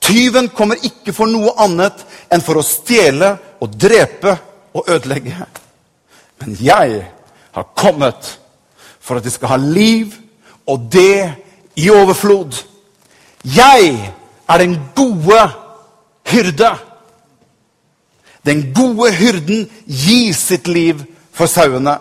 Tyven 0.00 0.48
kommer 0.56 0.80
ikke 0.82 1.12
for 1.14 1.28
noe 1.30 1.52
annet 1.60 2.00
enn 2.32 2.42
for 2.44 2.58
å 2.58 2.66
stjele 2.66 3.34
og 3.60 3.76
drepe 3.76 4.32
og 4.74 4.88
ødelegge. 4.88 5.36
Men 6.40 6.56
jeg 6.60 7.02
har 7.52 7.72
kommet 7.76 8.38
for 9.00 9.20
at 9.20 9.26
de 9.26 9.32
skal 9.32 9.54
ha 9.54 9.60
liv 9.60 10.14
og 10.70 10.88
det 10.92 11.32
i 11.76 11.90
overflod. 11.92 12.56
Jeg 13.44 14.12
er 14.48 14.58
den 14.58 14.78
gode 14.96 15.40
hyrde. 16.30 16.70
Den 18.46 18.70
gode 18.74 19.12
hyrden 19.12 19.66
gir 19.86 20.32
sitt 20.34 20.68
liv 20.68 21.02
for 21.32 21.50
sauene. 21.50 21.98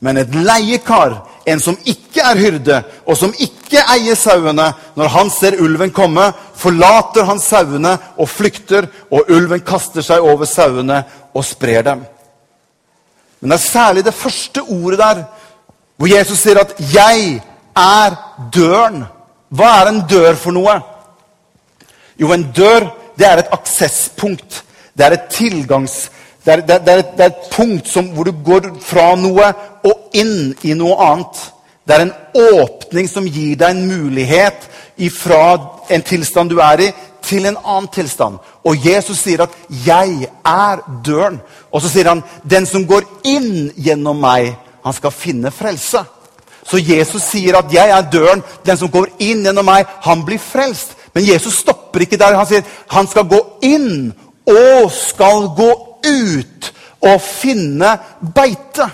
Men 0.00 0.16
et 0.16 0.34
leiekar, 0.34 1.20
en 1.48 1.60
som 1.60 1.76
ikke 1.88 2.22
er 2.24 2.38
hyrde, 2.38 2.82
og 3.06 3.16
som 3.16 3.32
ikke 3.38 3.82
eier 3.94 4.16
sauene, 4.18 4.68
når 4.96 5.10
han 5.14 5.30
ser 5.32 5.58
ulven 5.62 5.92
komme, 5.94 6.28
forlater 6.58 7.26
han 7.28 7.40
sauene 7.42 7.96
og 8.16 8.28
flykter, 8.28 8.88
og 9.10 9.30
ulven 9.32 9.64
kaster 9.66 10.04
seg 10.04 10.24
over 10.24 10.48
sauene 10.48 11.02
og 11.34 11.46
sprer 11.46 11.84
dem. 11.86 12.04
Men 13.40 13.52
det 13.52 13.58
er 13.58 13.66
særlig 13.66 14.04
det 14.04 14.14
første 14.14 14.62
ordet 14.62 14.98
der, 14.98 15.24
hvor 15.96 16.10
Jesus 16.10 16.38
sier 16.38 16.58
at 16.60 16.74
'jeg 16.78 17.42
er 17.76 18.16
døren. 18.54 19.04
Hva 19.50 19.68
er 19.80 19.88
en 19.88 20.04
dør 20.10 20.34
for 20.34 20.50
noe? 20.50 20.80
Jo, 22.20 22.32
en 22.32 22.52
dør 22.52 22.90
det 23.18 23.26
er 23.26 23.42
et 23.42 23.52
aksesspunkt. 23.52 24.64
Det 24.96 25.06
er 25.06 25.16
et 25.16 25.28
tilgangs... 25.30 26.10
Det 26.44 26.54
er, 26.54 26.60
det 26.64 26.88
er, 26.88 26.98
et, 26.98 27.08
det 27.16 27.24
er 27.24 27.32
et, 27.32 27.48
punkt 27.52 27.88
som, 27.88 28.06
hvor 28.14 28.24
du 28.24 28.32
går 28.44 28.70
fra 28.80 29.10
noe 29.20 29.50
og 29.84 30.16
inn 30.16 30.54
i 30.62 30.74
noe 30.74 30.96
annet. 31.04 31.40
Det 31.88 31.94
er 31.96 32.04
en 32.04 32.16
åpning 32.60 33.08
som 33.08 33.26
gir 33.26 33.56
deg 33.56 33.70
en 33.70 33.86
mulighet 33.88 34.66
fra 35.14 35.42
en 35.88 36.02
tilstand 36.02 36.50
du 36.50 36.58
er 36.60 36.82
i, 36.88 36.88
til 37.22 37.46
en 37.46 37.58
annen 37.64 37.88
tilstand. 37.92 38.38
Og 38.64 38.86
Jesus 38.86 39.18
sier 39.18 39.42
at 39.42 39.50
'jeg 39.68 40.28
er 40.44 40.76
døren'. 41.04 41.40
Og 41.72 41.82
så 41.82 41.88
sier 41.88 42.08
han 42.08 42.22
'den 42.50 42.66
som 42.66 42.86
går 42.86 43.02
inn 43.24 43.72
gjennom 43.76 44.16
meg, 44.20 44.56
han 44.84 44.92
skal 44.92 45.10
finne 45.10 45.50
frelse'. 45.50 46.04
Så 46.70 46.76
Jesus 46.76 47.22
sier 47.22 47.56
at 47.56 47.72
'jeg 47.72 47.90
er 47.90 48.02
døren'. 48.02 48.42
Den 48.66 48.76
som 48.76 48.88
går 48.88 49.06
inn 49.18 49.44
gjennom 49.44 49.64
meg, 49.64 49.86
han 50.00 50.24
blir 50.24 50.38
frelst. 50.38 50.96
Men 51.14 51.26
Jesus 51.26 51.54
stopper 51.54 52.00
ikke 52.00 52.16
der. 52.16 52.36
Han 52.36 52.46
sier 52.46 52.62
han 52.88 53.06
skal 53.06 53.24
gå 53.24 53.40
inn 53.62 54.12
og 54.46 54.92
skal 54.92 55.48
gå 55.56 55.70
ut 56.06 56.72
og 57.00 57.20
finne 57.20 57.98
beite. 58.34 58.90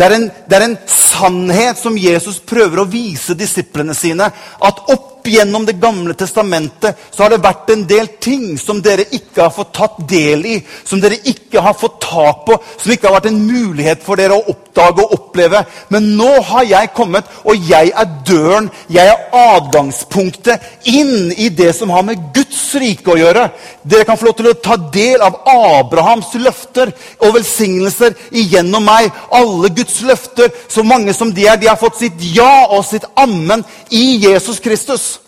Det 0.00 0.06
er, 0.06 0.14
en, 0.16 0.30
det 0.48 0.56
er 0.56 0.62
en 0.64 0.78
sannhet 0.88 1.76
som 1.76 1.96
Jesus 2.00 2.38
prøver 2.40 2.80
å 2.80 2.88
vise 2.88 3.34
disiplene 3.36 3.92
sine. 3.92 4.30
At 4.64 4.78
opp 4.88 5.09
opp 5.20 5.28
gjennom 5.28 5.66
Det 5.66 5.72
gamle 5.72 6.14
testamentet 6.14 6.96
så 7.10 7.22
har 7.22 7.34
det 7.34 7.44
vært 7.44 7.70
en 7.74 7.84
del 7.88 8.08
ting 8.20 8.56
som 8.58 8.80
dere 8.82 9.04
ikke 9.12 9.44
har 9.44 9.52
fått 9.52 9.72
tatt 9.76 9.98
del 10.08 10.44
i, 10.46 10.56
som 10.84 11.00
dere 11.00 11.18
ikke 11.28 11.60
har 11.60 11.76
fått 11.76 12.00
tak 12.00 12.44
på, 12.46 12.56
som 12.80 12.92
ikke 12.92 13.08
har 13.08 13.18
vært 13.18 13.28
en 13.30 13.42
mulighet 13.44 14.02
for 14.04 14.20
dere 14.20 14.38
å 14.38 14.46
oppdage 14.50 15.04
og 15.04 15.14
oppleve. 15.16 15.62
Men 15.92 16.10
nå 16.16 16.30
har 16.48 16.66
jeg 16.68 16.92
kommet, 16.96 17.28
og 17.44 17.68
jeg 17.68 17.92
er 17.92 18.10
døren, 18.26 18.70
jeg 18.88 19.12
er 19.12 19.36
adgangspunktet 19.36 20.88
inn 20.88 21.32
i 21.36 21.50
det 21.52 21.72
som 21.76 21.92
har 21.92 22.06
med 22.06 22.30
Guds 22.34 22.62
rike 22.80 23.12
å 23.12 23.18
gjøre. 23.20 23.48
Dere 23.82 24.08
kan 24.08 24.18
få 24.18 24.30
lov 24.30 24.38
til 24.40 24.50
å 24.50 24.56
ta 24.64 24.78
del 24.94 25.24
av 25.24 25.40
Abrahams 25.50 26.32
løfter 26.40 26.94
og 27.20 27.36
velsignelser 27.36 28.16
igjennom 28.30 28.86
meg. 28.88 29.10
Alle 29.36 29.72
Guds 29.76 30.00
løfter, 30.06 30.52
så 30.70 30.86
mange 30.86 31.14
som 31.16 31.34
de 31.34 31.48
er, 31.48 31.60
de 31.60 31.68
har 31.70 31.80
fått 31.80 32.00
sitt 32.00 32.30
ja 32.34 32.70
og 32.70 32.86
sitt 32.88 33.06
amen 33.20 33.66
i 33.90 34.20
Jesus 34.24 34.62
Kristus. 34.62 35.19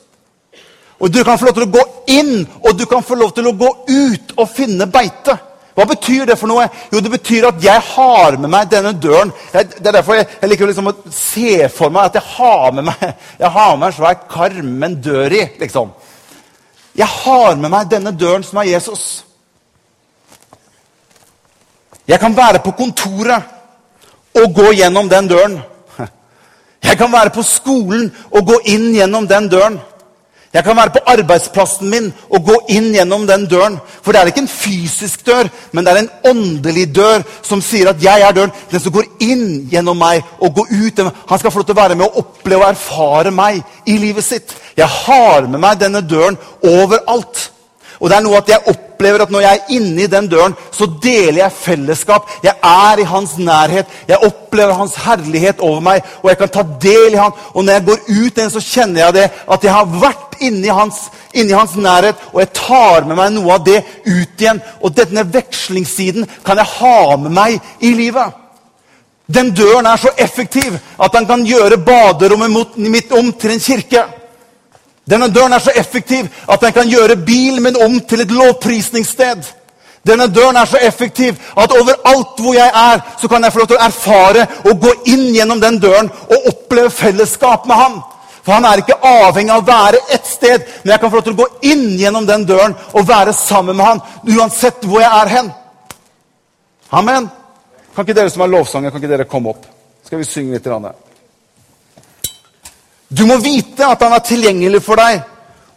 Og 1.03 1.11
Du 1.11 1.25
kan 1.25 1.39
få 1.39 1.49
lov 1.49 1.55
til 1.57 1.67
å 1.67 1.73
gå 1.75 1.87
inn, 2.15 2.45
og 2.63 2.79
du 2.79 2.85
kan 2.87 3.03
få 3.03 3.17
lov 3.19 3.33
til 3.35 3.49
å 3.51 3.57
gå 3.59 3.71
ut 3.89 4.37
og 4.37 4.49
finne 4.51 4.87
beite. 4.87 5.35
Hva 5.73 5.87
betyr 5.89 6.27
det 6.29 6.37
for 6.37 6.51
noe? 6.51 6.67
Jo, 6.93 7.01
det 7.01 7.11
betyr 7.15 7.47
at 7.49 7.63
jeg 7.65 7.81
har 7.95 8.37
med 8.37 8.51
meg 8.53 8.69
denne 8.71 8.93
døren. 8.93 9.33
Jeg, 9.55 9.71
det 9.79 9.89
er 9.89 9.97
derfor 9.97 10.19
jeg, 10.19 10.29
jeg 10.43 10.51
liker 10.53 10.69
liksom 10.69 10.91
å 10.91 10.95
se 11.17 11.69
for 11.73 11.93
meg 11.95 12.11
at 12.11 12.19
jeg 12.21 12.29
har 12.35 12.75
med 12.77 12.87
meg 12.91 13.07
jeg 13.41 13.51
har 13.55 13.77
med 13.79 13.89
en 13.89 13.97
svær 13.97 14.19
karm 14.29 14.69
med 14.69 14.89
en 14.91 14.99
dør 15.07 15.37
i. 15.39 15.47
liksom. 15.63 15.95
Jeg 16.95 17.09
har 17.09 17.57
med 17.57 17.73
meg 17.73 17.89
denne 17.89 18.13
døren 18.13 18.45
som 18.45 18.61
er 18.61 18.69
Jesus. 18.75 19.25
Jeg 22.07 22.21
kan 22.21 22.37
være 22.37 22.61
på 22.61 22.75
kontoret 22.77 23.49
og 24.37 24.55
gå 24.55 24.75
gjennom 24.77 25.09
den 25.09 25.31
døren. 25.31 25.57
Jeg 26.83 26.99
kan 26.99 27.13
være 27.13 27.33
på 27.33 27.45
skolen 27.47 28.11
og 28.29 28.45
gå 28.47 28.59
inn 28.75 28.91
gjennom 28.93 29.29
den 29.31 29.49
døren. 29.49 29.81
Jeg 30.53 30.65
kan 30.65 30.77
være 30.77 30.93
på 30.93 31.01
arbeidsplassen 31.09 31.89
min 31.89 32.11
og 32.29 32.45
gå 32.45 32.57
inn 32.75 32.91
gjennom 32.93 33.23
den 33.29 33.47
døren. 33.49 33.79
For 34.05 34.13
det 34.13 34.21
er 34.21 34.29
ikke 34.29 34.43
en 34.45 34.51
fysisk 34.53 35.25
dør, 35.27 35.49
men 35.73 35.85
det 35.85 35.93
er 35.93 36.01
en 36.03 36.11
åndelig 36.29 36.91
dør 36.93 37.25
som 37.41 37.63
sier 37.65 37.89
at 37.89 38.03
jeg 38.05 38.21
er 38.21 38.37
døren. 38.37 38.53
Den 38.71 38.83
som 38.85 38.93
går 38.93 39.09
inn 39.25 39.47
gjennom 39.73 39.97
meg 39.97 40.21
og 40.41 40.53
går 40.61 40.75
ut 40.75 41.01
Han 41.01 41.39
skal 41.39 41.51
få 41.51 41.63
lov 41.63 41.71
til 41.71 41.77
å 41.79 41.81
være 41.81 41.97
med 41.97 42.07
og 42.07 42.21
oppleve 42.21 42.67
og 42.67 42.75
erfare 42.75 43.33
meg 43.33 43.63
i 43.87 43.97
livet 43.97 44.25
sitt. 44.25 44.53
Jeg 44.77 44.89
har 44.89 45.49
med 45.49 45.61
meg 45.61 45.81
denne 45.81 46.05
døren 46.05 46.37
overalt. 46.61 47.49
Og 48.03 48.11
det 48.11 48.17
er 48.17 48.25
noe 48.25 48.41
at 48.41 48.49
jeg 48.51 48.67
opplever 48.67 49.23
at 49.23 49.31
når 49.31 49.45
jeg 49.45 49.59
er 49.59 49.75
inne 49.77 50.03
i 50.03 50.11
den 50.11 50.27
døren, 50.29 50.57
så 50.75 50.89
deler 51.03 51.45
jeg 51.45 51.55
fellesskap. 51.55 52.29
Jeg 52.43 52.57
er 52.67 52.99
i 52.99 53.07
hans 53.07 53.37
nærhet. 53.39 53.87
Jeg 54.09 54.19
opplever 54.27 54.75
hans 54.75 54.97
herlighet 55.05 55.63
over 55.63 55.81
meg, 55.81 56.03
og 56.23 56.31
jeg 56.33 56.41
kan 56.41 56.53
ta 56.57 56.65
del 56.83 57.15
i 57.15 57.21
han. 57.21 57.37
Og 57.55 57.65
når 57.65 57.79
jeg 57.79 57.87
går 57.87 58.01
ut 58.11 58.41
den, 58.41 58.51
så 58.51 58.65
kjenner 58.65 59.05
jeg 59.05 59.17
det 59.21 59.29
at 59.31 59.65
jeg 59.65 59.75
har 59.77 59.97
vært 60.03 60.32
inni 60.43 60.69
hans, 60.69 61.07
inni 61.35 61.55
hans 61.57 61.75
nærhet, 61.77 62.19
og 62.33 62.41
jeg 62.43 62.53
tar 62.57 63.07
med 63.09 63.19
meg 63.19 63.33
noe 63.35 63.57
av 63.57 63.65
det 63.67 63.81
ut 64.07 64.41
igjen. 64.43 64.63
Og 64.83 64.95
denne 64.97 65.25
vekslingssiden 65.33 66.29
kan 66.45 66.61
jeg 66.61 66.75
ha 66.79 67.17
med 67.17 67.35
meg 67.35 67.59
i 67.81 67.95
livet. 67.97 68.39
Den 69.33 69.53
døren 69.57 69.87
er 69.87 69.97
så 69.97 70.11
effektiv 70.19 70.75
at 70.99 71.15
han 71.15 71.27
kan 71.27 71.47
gjøre 71.47 71.79
baderommet 71.87 72.77
mitt 72.77 73.13
om 73.13 73.33
til 73.33 73.55
en 73.55 73.63
kirke. 73.63 74.05
Denne 75.09 75.29
døren 75.35 75.53
er 75.53 75.63
så 75.63 75.73
effektiv 75.75 76.29
at 76.49 76.61
den 76.61 76.73
kan 76.73 76.89
gjøre 76.89 77.17
bilen 77.17 77.63
min 77.63 77.83
om 77.83 78.01
til 78.01 78.21
et 78.21 78.31
lovprisningssted. 78.31 79.43
Denne 80.07 80.27
døren 80.35 80.57
er 80.57 80.67
så 80.67 80.79
effektiv 80.83 81.39
at 81.59 81.73
overalt 81.73 82.41
hvor 82.43 82.55
jeg 82.55 82.71
er, 82.75 83.01
så 83.21 83.29
kan 83.29 83.45
jeg 83.45 83.53
få 83.53 83.59
lov 83.63 83.69
til 83.71 83.79
å 83.79 83.87
erfare 83.87 84.47
og 84.67 84.81
gå 84.83 84.95
inn 85.15 85.29
gjennom 85.35 85.61
den 85.63 85.79
døren 85.83 86.11
og 86.11 86.49
oppleve 86.51 86.91
fellesskap 86.91 87.67
med 87.67 87.79
ham. 87.79 88.01
For 88.43 88.57
han 88.57 88.65
er 88.67 88.83
ikke 88.83 88.99
avhengig 89.07 89.53
av 89.55 89.63
å 89.63 89.67
være 89.67 90.01
ett 90.11 90.27
sted, 90.27 90.65
men 90.83 90.93
jeg 90.93 91.01
kan 91.01 91.11
få 91.11 91.21
lov 91.21 91.27
til 91.29 91.37
å 91.37 91.43
gå 91.43 91.49
inn 91.71 91.85
gjennom 92.01 92.27
den 92.27 92.47
døren 92.47 92.75
og 92.91 93.07
være 93.07 93.35
sammen 93.37 93.79
med 93.79 93.87
han 93.87 94.03
uansett 94.35 94.83
hvor 94.83 95.03
jeg 95.03 95.13
er 95.21 95.31
hen. 95.37 95.53
Amen. 96.91 97.31
Kan 97.95 98.07
ikke 98.07 98.17
dere 98.19 98.33
som 98.33 98.43
er 98.43 98.51
lovsanger, 98.51 98.91
kan 98.91 99.03
ikke 99.03 99.13
dere 99.13 99.29
komme 99.31 99.53
opp? 99.55 99.69
Skal 100.05 100.19
vi 100.19 100.27
synge 100.27 100.57
litt? 100.57 100.67
Rann? 100.67 100.91
Du 103.13 103.25
må 103.29 103.37
vite 103.45 103.87
at 103.87 104.03
han 104.03 104.17
er 104.17 104.27
tilgjengelig 104.27 104.83
for 104.83 104.99
deg, 104.99 105.23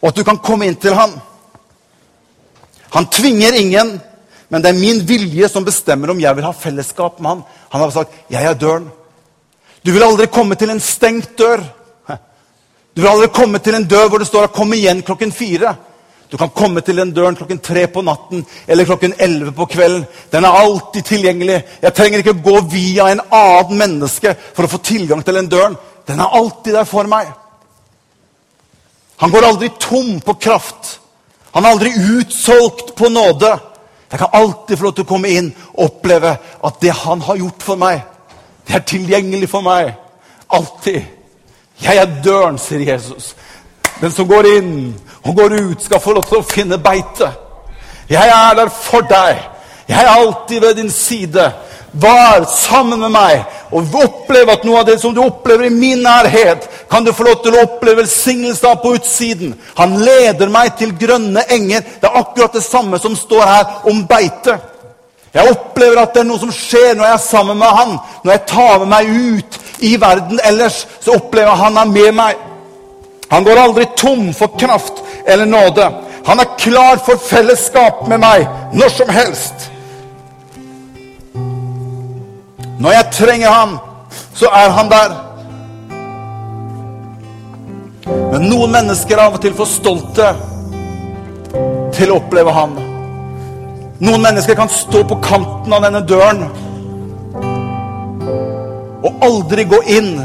og 0.01 0.09
at 0.09 0.17
du 0.17 0.23
kan 0.25 0.41
komme 0.41 0.65
inn 0.69 0.79
til 0.81 0.95
han. 0.97 1.13
Han 2.95 3.09
tvinger 3.11 3.57
ingen, 3.59 3.97
men 4.49 4.63
det 4.63 4.71
er 4.71 4.79
min 4.79 5.01
vilje 5.05 5.49
som 5.51 5.65
bestemmer 5.67 6.13
om 6.13 6.21
jeg 6.21 6.37
vil 6.37 6.47
ha 6.47 6.53
fellesskap 6.55 7.19
med 7.19 7.29
han. 7.29 7.41
Han 7.73 7.81
har 7.81 7.91
sagt 7.91 8.11
'Jeg 8.29 8.43
er 8.43 8.55
døren'. 8.55 8.89
Du 9.85 9.91
vil 9.91 10.03
aldri 10.03 10.25
komme 10.27 10.55
til 10.55 10.69
en 10.69 10.79
stengt 10.79 11.37
dør. 11.37 11.61
Du 12.95 13.01
vil 13.01 13.11
aldri 13.11 13.27
komme 13.35 13.59
til 13.59 13.75
en 13.75 13.87
dør 13.87 14.07
hvor 14.07 14.17
det 14.19 14.27
står 14.27 14.47
'Kom 14.47 14.73
igjen 14.73 15.01
klokken 15.03 15.31
fire'. 15.31 15.75
Du 16.31 16.37
kan 16.37 16.49
komme 16.49 16.81
til 16.81 16.97
den 16.97 17.11
døren 17.11 17.35
klokken 17.35 17.59
tre 17.59 17.87
på 17.87 18.01
natten 18.01 18.45
eller 18.67 18.85
klokken 18.85 19.13
elleve 19.19 19.51
på 19.51 19.65
kvelden. 19.65 20.05
Den 20.31 20.45
er 20.45 20.49
alltid 20.49 21.03
tilgjengelig. 21.03 21.63
Jeg 21.81 21.93
trenger 21.93 22.17
ikke 22.17 22.43
gå 22.43 22.61
via 22.71 23.11
en 23.11 23.21
annen 23.31 23.77
menneske 23.77 24.35
for 24.53 24.63
å 24.63 24.67
få 24.67 24.77
tilgang 24.77 25.23
til 25.25 25.35
den 25.35 25.47
døren. 25.47 25.77
Den 26.07 26.19
er 26.19 26.33
alltid 26.33 26.73
der 26.73 26.83
for 26.83 27.03
meg. 27.03 27.27
Han 29.17 29.31
går 29.31 29.47
aldri 29.47 29.69
tom 29.79 30.19
på 30.19 30.33
kraft. 30.33 30.99
Han 31.53 31.65
er 31.65 31.69
aldri 31.69 31.91
utsolgt 32.17 32.95
på 32.95 33.09
nåde. 33.09 33.59
Jeg 34.11 34.19
kan 34.19 34.33
alltid 34.33 34.77
få 34.77 34.83
lov 34.83 34.93
til 34.95 35.05
å 35.05 35.07
komme 35.07 35.29
inn 35.29 35.53
og 35.73 35.85
oppleve 35.85 36.37
at 36.63 36.81
det 36.81 36.91
han 36.91 37.21
har 37.21 37.35
gjort 37.35 37.63
for 37.63 37.75
meg, 37.75 38.01
det 38.67 38.75
er 38.75 38.83
tilgjengelig 38.87 39.49
for 39.49 39.61
meg. 39.61 39.93
Alltid. 40.49 41.01
Jeg 41.81 41.97
er 41.97 42.21
døren, 42.23 42.57
sier 42.59 42.85
Jesus. 42.85 43.33
Den 44.01 44.11
som 44.11 44.27
går 44.27 44.47
inn 44.57 44.71
og 45.25 45.35
går 45.35 45.57
ut, 45.59 45.83
skal 45.83 46.01
få 46.03 46.15
lov 46.15 46.27
til 46.29 46.41
å 46.41 46.47
finne 46.47 46.79
beite. 46.81 47.31
Jeg 48.09 48.29
er 48.29 48.57
der 48.57 48.69
for 48.69 49.05
deg. 49.09 49.39
Jeg 49.87 50.01
er 50.01 50.11
alltid 50.11 50.61
ved 50.61 50.75
din 50.75 50.91
side. 50.91 51.51
Vær 51.95 52.43
sammen 52.51 52.99
med 52.99 53.13
meg 53.13 53.45
og 53.71 53.93
oppleve 54.03 54.51
at 54.51 54.65
noe 54.67 54.81
av 54.81 54.87
det 54.89 54.97
som 54.99 55.13
du 55.15 55.21
opplever 55.23 55.69
i 55.69 55.73
min 55.73 56.01
nærhet, 56.03 56.67
kan 56.91 57.05
du 57.05 57.13
få 57.15 57.23
lov 57.23 57.37
til 57.43 57.55
å 57.55 57.63
oppleve 57.63 58.01
velsignelse 58.01 58.67
av 58.67 58.81
på 58.83 58.91
utsiden. 58.97 59.53
Han 59.79 59.95
leder 60.03 60.51
meg 60.51 60.75
til 60.79 60.91
grønne 60.99 61.45
enger. 61.55 61.85
Det 62.01 62.09
er 62.09 62.19
akkurat 62.19 62.55
det 62.55 62.65
samme 62.65 62.99
som 62.99 63.15
står 63.15 63.45
her 63.47 63.91
om 63.91 64.03
beite. 64.09 64.57
Jeg 65.35 65.51
opplever 65.51 65.99
at 65.99 66.13
det 66.15 66.23
er 66.23 66.27
noe 66.29 66.39
som 66.39 66.51
skjer 66.55 66.93
når 66.95 67.07
jeg 67.09 67.17
er 67.17 67.23
sammen 67.23 67.57
med 67.59 67.79
han. 67.79 67.97
Når 68.23 68.31
jeg 68.31 68.45
tar 68.51 68.83
med 68.83 68.91
meg 68.91 69.15
ut 69.39 69.57
i 69.79 69.95
verden 70.01 70.39
ellers, 70.43 70.87
så 70.99 71.15
opplever 71.17 71.51
jeg 71.51 71.63
han 71.63 71.77
er 71.77 71.91
med 71.91 72.11
meg. 72.15 72.41
Han 73.29 73.43
går 73.43 73.59
aldri 73.59 73.85
tom 73.97 74.33
for 74.33 74.53
kraft 74.59 75.01
eller 75.27 75.45
nåde. 75.45 75.89
Han 76.25 76.39
er 76.39 76.57
klar 76.57 77.01
for 77.05 77.21
fellesskap 77.21 78.07
med 78.07 78.21
meg 78.23 78.47
når 78.73 78.89
som 78.89 79.09
helst. 79.09 79.69
Når 82.79 82.91
jeg 82.91 83.11
trenger 83.11 83.49
ham, 83.49 83.77
så 84.33 84.49
er 84.53 84.69
han 84.69 84.89
der. 84.91 85.13
Men 88.05 88.49
noen 88.49 88.73
mennesker 88.73 89.17
er 89.17 89.27
av 89.27 89.37
og 89.37 89.41
til 89.41 89.55
for 89.57 89.69
stolte 89.69 90.33
til 91.95 92.11
å 92.11 92.19
oppleve 92.19 92.51
ham. 92.53 92.75
Noen 94.03 94.21
mennesker 94.25 94.57
kan 94.59 94.69
stå 94.69 95.05
på 95.07 95.17
kanten 95.23 95.73
av 95.73 95.85
denne 95.85 96.03
døren 96.05 96.43
aldri 99.23 99.63
gå 99.69 99.81
inn 99.97 100.15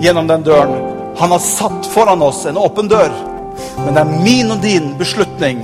gjennom 0.00 0.26
den 0.30 0.42
døren. 0.46 0.72
Han 1.20 1.34
har 1.34 1.42
satt 1.44 1.86
foran 1.92 2.22
oss 2.22 2.46
en 2.46 2.56
åpen 2.56 2.88
dør, 2.88 3.10
men 3.84 3.94
det 3.94 4.00
er 4.00 4.22
min 4.24 4.54
og 4.54 4.62
din 4.64 4.94
beslutning 4.98 5.60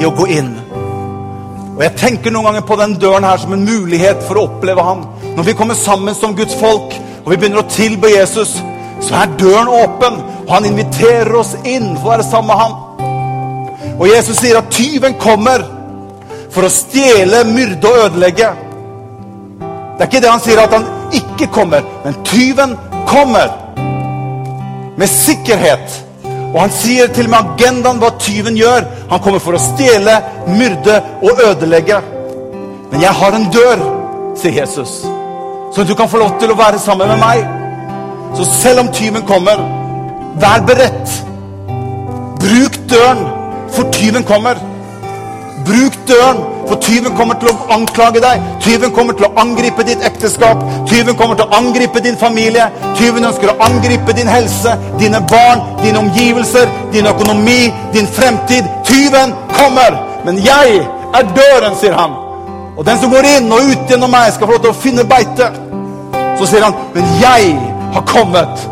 i 0.00 0.06
å 0.06 0.14
gå 0.16 0.28
inn. 0.38 0.54
Og 1.76 1.84
Jeg 1.84 1.96
tenker 2.00 2.34
noen 2.34 2.48
ganger 2.48 2.64
på 2.66 2.78
den 2.80 2.96
døren 2.98 3.26
her 3.26 3.38
som 3.38 3.52
en 3.54 3.66
mulighet 3.66 4.24
for 4.26 4.38
å 4.38 4.48
oppleve 4.48 4.82
Han. 4.82 5.04
Når 5.36 5.46
vi 5.46 5.54
kommer 5.54 5.78
sammen 5.78 6.14
som 6.14 6.34
Guds 6.34 6.56
folk 6.58 6.96
og 7.24 7.30
vi 7.30 7.36
begynner 7.36 7.62
å 7.62 7.70
tilbe 7.70 8.10
Jesus, 8.10 8.56
så 9.04 9.14
er 9.20 9.34
døren 9.38 9.68
åpen, 9.68 10.14
og 10.46 10.52
han 10.54 10.66
inviterer 10.66 11.34
oss 11.36 11.52
inn 11.62 11.92
for 11.98 12.08
å 12.08 12.12
være 12.16 12.24
sammen 12.26 12.48
med 12.48 12.58
ham. 12.58 13.98
Og 13.98 14.08
Jesus 14.08 14.40
sier 14.40 14.58
at 14.58 14.70
tyven 14.72 15.14
kommer 15.20 15.62
for 16.54 16.64
å 16.64 16.72
stjele, 16.72 17.44
myrde 17.52 17.90
og 17.90 18.06
ødelegge. 18.06 18.48
Det 19.60 20.06
er 20.06 20.08
ikke 20.08 20.22
det 20.24 20.32
han 20.32 20.42
sier 20.42 20.62
at 20.62 20.72
han 20.72 20.88
ikke 21.12 21.48
kommer, 21.52 21.84
men 22.04 22.18
tyven 22.24 22.76
kommer. 23.08 23.54
Med 24.98 25.08
sikkerhet. 25.08 26.04
Og 26.54 26.60
han 26.60 26.72
sier 26.72 27.10
til 27.12 27.28
og 27.28 27.34
med 27.34 27.50
agendaen 27.52 28.00
hva 28.02 28.10
tyven 28.18 28.56
gjør. 28.58 28.86
Han 29.10 29.20
kommer 29.24 29.42
for 29.42 29.56
å 29.56 29.62
stjele, 29.62 30.16
myrde 30.48 30.96
og 31.22 31.42
ødelegge. 31.44 32.00
Men 32.90 33.04
jeg 33.04 33.14
har 33.20 33.36
en 33.36 33.48
dør, 33.52 33.84
sier 34.38 34.62
Jesus, 34.62 35.02
så 35.74 35.84
du 35.84 35.94
kan 35.94 36.08
få 36.08 36.22
lov 36.22 36.38
til 36.40 36.52
å 36.52 36.56
være 36.58 36.80
sammen 36.80 37.10
med 37.12 37.20
meg. 37.20 37.42
Så 38.38 38.46
selv 38.48 38.80
om 38.84 38.88
tyven 38.96 39.26
kommer, 39.28 39.60
vær 40.40 40.64
beredt. 40.68 41.18
Bruk 42.40 42.78
døren, 42.90 43.22
for 43.76 43.92
tyven 43.92 44.24
kommer. 44.24 44.60
Bruk 45.68 45.96
døren, 46.08 46.38
for 46.68 46.80
tyven 46.80 47.16
kommer 47.16 47.36
til 47.40 47.50
å 47.52 47.56
anklage 47.74 48.22
deg. 48.24 48.44
Tyven 48.64 48.92
kommer 48.96 49.16
til 49.16 49.26
å 49.28 49.32
angripe 49.40 49.84
ditt 49.84 50.04
ekteskap. 50.06 50.62
Tyven 50.88 51.16
kommer 51.16 51.36
til 51.36 51.44
å 51.44 51.58
angripe 51.58 52.00
din 52.04 52.16
familie. 52.16 52.70
Tyven 52.96 53.28
ønsker 53.28 53.52
å 53.52 53.58
angripe 53.66 54.14
din 54.16 54.30
helse, 54.32 54.72
dine 55.00 55.20
barn, 55.28 55.64
dine 55.82 56.00
omgivelser, 56.00 56.72
din 56.94 57.10
økonomi, 57.12 57.68
din 57.92 58.08
fremtid. 58.16 58.68
Tyven 58.88 59.36
kommer! 59.52 60.00
Men 60.24 60.40
jeg 60.44 60.80
er 61.14 61.30
døren, 61.36 61.76
sier 61.80 61.96
han. 61.96 62.16
Og 62.78 62.86
den 62.86 62.98
som 63.00 63.12
går 63.12 63.28
inn 63.36 63.52
og 63.52 63.68
ut 63.72 63.92
gjennom 63.92 64.12
meg, 64.12 64.32
skal 64.32 64.48
få 64.48 64.56
lov 64.56 64.64
til 64.64 64.72
å 64.72 64.82
finne 64.82 65.04
beite. 65.08 65.52
Så 66.40 66.48
sier 66.48 66.64
han, 66.64 66.76
men 66.94 67.12
jeg 67.20 67.54
har 67.92 68.08
kommet 68.08 68.68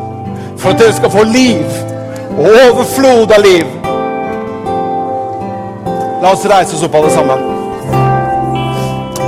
for 0.57 0.73
at 0.73 0.81
dere 0.81 0.97
skal 0.97 1.12
få 1.12 1.29
liv. 1.29 1.81
Og 2.37 2.47
overflod 2.47 3.33
av 3.37 3.44
liv. 3.44 3.76
La 6.27 6.33
oss 6.33 6.45
reise 6.45 6.75
oss 6.75 6.83
opp, 6.83 6.95
alle 6.95 7.11
sammen. 7.11 7.39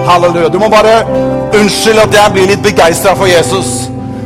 Halleluja. 0.07 0.49
Du 0.49 0.59
må 0.59 0.67
bare 0.69 1.05
unnskylde 1.55 2.03
at 2.09 2.15
jeg 2.17 2.33
blir 2.35 2.49
litt 2.51 2.63
begeistra 2.65 3.13
for 3.15 3.31
Jesus. 3.31 3.69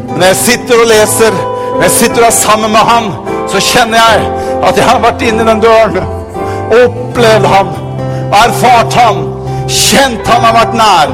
Men 0.06 0.22
når 0.22 0.30
jeg 0.30 0.38
sitter 0.40 0.80
og 0.80 0.86
leser, 0.88 1.34
når 1.74 1.82
jeg 1.82 1.92
sitter 1.98 2.24
og 2.24 2.32
sammen 2.32 2.72
med 2.72 2.88
han, 2.88 3.10
så 3.52 3.60
kjenner 3.60 4.00
jeg 4.00 4.30
at 4.64 4.80
jeg 4.80 4.88
har 4.88 5.02
vært 5.04 5.24
inni 5.28 5.44
den 5.44 5.60
døren. 5.60 5.98
Opplevd 6.78 7.48
han, 7.52 7.74
erfart 8.40 8.96
han, 8.96 9.20
kjent 9.68 10.30
han 10.32 10.46
har 10.46 10.56
vært 10.62 10.78
nær, 10.80 11.12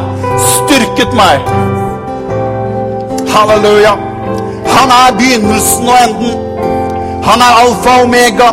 styrket 0.53 1.17
meg. 1.19 1.51
Halleluja. 3.35 3.97
Han 4.77 4.95
er 5.01 5.19
begynnelsen 5.19 5.91
og 5.91 6.07
enden. 6.07 6.39
Han 7.27 7.43
er 7.43 7.59
alfa 7.65 7.99
og 7.99 8.07
omega, 8.07 8.53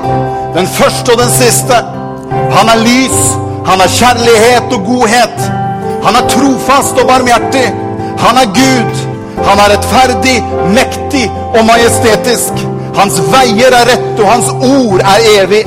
den 0.58 0.74
første 0.80 1.14
og 1.14 1.22
den 1.22 1.38
siste. 1.38 1.86
Han 2.56 2.72
er 2.72 2.84
lys, 2.88 3.20
han 3.66 3.82
er 3.84 3.92
kjærlighet 4.00 4.74
og 4.78 4.86
godhet. 4.86 5.40
Han 6.06 6.16
er 6.16 6.30
trofast 6.30 7.02
og 7.02 7.08
barmhjertig. 7.10 7.68
Han 8.24 8.38
er 8.42 8.54
Gud. 8.60 9.02
Han 9.46 9.60
er 9.60 9.72
rettferdig, 9.74 10.38
mektig 10.78 11.26
og 11.58 11.66
majestetisk. 11.68 12.62
Hans 12.96 13.18
veier 13.34 13.76
er 13.76 13.90
rett, 13.92 14.22
og 14.22 14.30
hans 14.32 14.52
ord 14.54 15.04
er 15.04 15.28
evig. 15.42 15.66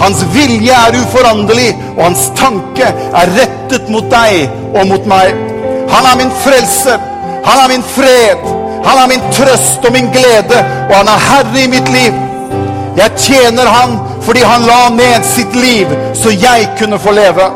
Hans 0.00 0.22
vilje 0.32 0.72
er 0.72 0.96
uforanderlig, 1.02 1.74
og 1.96 2.04
hans 2.04 2.30
tanke 2.38 2.88
er 2.88 3.34
rettet 3.36 3.92
mot 3.92 4.08
deg 4.12 4.48
og 4.72 4.88
mot 4.88 5.12
meg. 5.12 5.36
Han 5.92 6.08
er 6.08 6.18
min 6.22 6.32
frelse. 6.46 6.96
Han 7.44 7.64
er 7.64 7.68
min 7.74 7.86
fred. 7.96 8.48
Han 8.86 8.98
er 9.02 9.12
min 9.12 9.30
trøst 9.36 9.84
og 9.84 9.92
min 9.92 10.08
glede, 10.14 10.64
og 10.88 10.96
han 10.96 11.12
er 11.12 11.24
herre 11.28 11.64
i 11.64 11.70
mitt 11.74 11.88
liv. 11.92 12.29
Jeg 12.96 13.10
tjener 13.16 13.66
han 13.70 13.98
fordi 14.24 14.42
han 14.44 14.66
la 14.66 14.88
ned 14.94 15.26
sitt 15.26 15.54
liv 15.56 15.90
så 16.18 16.32
jeg 16.34 16.68
kunne 16.78 16.98
få 16.98 17.14
leve. 17.16 17.46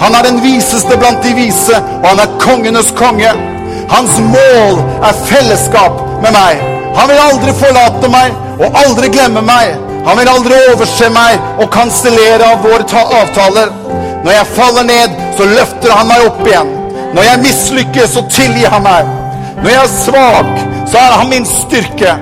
Han 0.00 0.14
er 0.14 0.26
den 0.26 0.42
viseste 0.42 0.98
blant 0.98 1.22
de 1.22 1.34
vise, 1.36 1.76
og 2.02 2.08
han 2.08 2.22
er 2.24 2.38
kongenes 2.42 2.90
konge. 2.98 3.30
Hans 3.88 4.18
mål 4.18 4.80
er 5.06 5.20
fellesskap 5.28 6.00
med 6.22 6.34
meg. 6.34 6.60
Han 6.96 7.08
vil 7.10 7.22
aldri 7.22 7.54
forlate 7.58 8.10
meg 8.10 8.34
og 8.58 8.78
aldri 8.82 9.10
glemme 9.14 9.42
meg. 9.46 9.78
Han 10.04 10.18
vil 10.18 10.28
aldri 10.28 10.58
overse 10.72 11.08
meg 11.14 11.38
og 11.62 11.70
kansellere 11.72 12.50
av 12.52 12.66
våre 12.66 13.04
avtaler. 13.20 13.72
Når 14.24 14.32
jeg 14.32 14.52
faller 14.56 14.86
ned, 14.88 15.16
så 15.38 15.48
løfter 15.48 15.94
han 15.94 16.10
meg 16.10 16.26
opp 16.26 16.44
igjen. 16.46 16.70
Når 17.14 17.26
jeg 17.28 17.42
mislykkes, 17.46 18.14
så 18.16 18.24
tilgir 18.32 18.72
han 18.72 18.84
meg. 18.84 19.10
Når 19.62 19.70
jeg 19.70 19.82
er 19.82 19.92
svak, 19.94 20.54
så 20.90 21.00
er 21.00 21.18
han 21.20 21.30
min 21.30 21.46
styrke. 21.48 22.16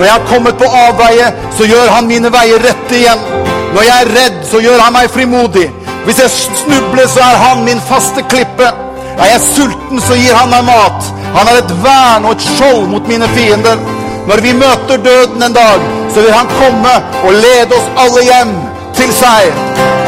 Når 0.00 0.06
jeg 0.06 0.14
har 0.14 0.28
kommet 0.28 0.56
på 0.56 0.64
avveie, 0.64 1.26
så 1.52 1.66
gjør 1.68 1.90
han 1.92 2.06
mine 2.08 2.30
veier 2.32 2.62
rette 2.64 2.94
igjen. 2.96 3.24
Når 3.74 3.82
jeg 3.84 4.04
er 4.04 4.12
redd, 4.14 4.36
så 4.48 4.60
gjør 4.64 4.78
han 4.80 4.94
meg 4.94 5.10
frimodig. 5.12 5.66
Hvis 6.06 6.22
jeg 6.22 6.30
snubler, 6.62 7.04
så 7.04 7.20
er 7.20 7.36
han 7.42 7.66
min 7.66 7.82
faste 7.84 8.24
klippe. 8.32 8.70
Er 9.20 9.28
jeg 9.34 9.42
sulten, 9.44 10.00
så 10.00 10.16
gir 10.16 10.32
han 10.38 10.48
meg 10.54 10.64
mat. 10.70 11.10
Han 11.34 11.50
er 11.52 11.60
et 11.60 11.74
vern 11.82 12.24
og 12.24 12.32
et 12.32 12.46
skjold 12.46 12.86
mot 12.88 13.10
mine 13.12 13.28
fiender. 13.34 13.82
Når 14.30 14.40
vi 14.46 14.54
møter 14.56 15.04
døden 15.04 15.44
en 15.44 15.58
dag, 15.58 15.84
så 16.14 16.24
vil 16.24 16.32
han 16.32 16.48
komme 16.54 16.94
og 17.20 17.36
lede 17.36 17.76
oss 17.76 17.92
alle 18.06 18.24
hjem 18.24 18.54
til 18.96 19.12
seg. 19.18 19.52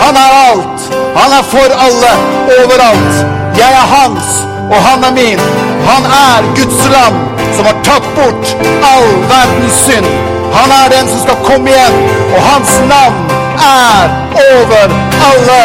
Han 0.06 0.16
er 0.22 0.38
alt. 0.46 0.88
Han 1.18 1.36
er 1.36 1.44
for 1.52 1.76
alle, 1.88 2.14
overalt. 2.62 3.20
Jeg 3.60 3.68
er 3.68 3.92
hans, 3.92 4.32
og 4.70 4.80
han 4.88 5.04
er 5.04 5.12
min. 5.20 5.44
Han 5.84 6.08
er 6.22 6.50
Guds 6.56 6.80
lam 6.96 7.20
som 7.56 7.66
har 7.68 7.78
tatt 7.86 8.06
bort 8.16 8.54
all 8.92 9.08
verdens 9.30 9.78
synd. 9.86 10.08
Han 10.52 10.72
er 10.78 10.90
den 10.92 11.08
som 11.08 11.20
skal 11.24 11.38
komme 11.46 11.72
igjen, 11.72 11.96
og 12.34 12.40
hans 12.50 12.72
navn 12.90 13.16
er 13.62 14.10
over 14.52 14.94
alle 15.30 15.60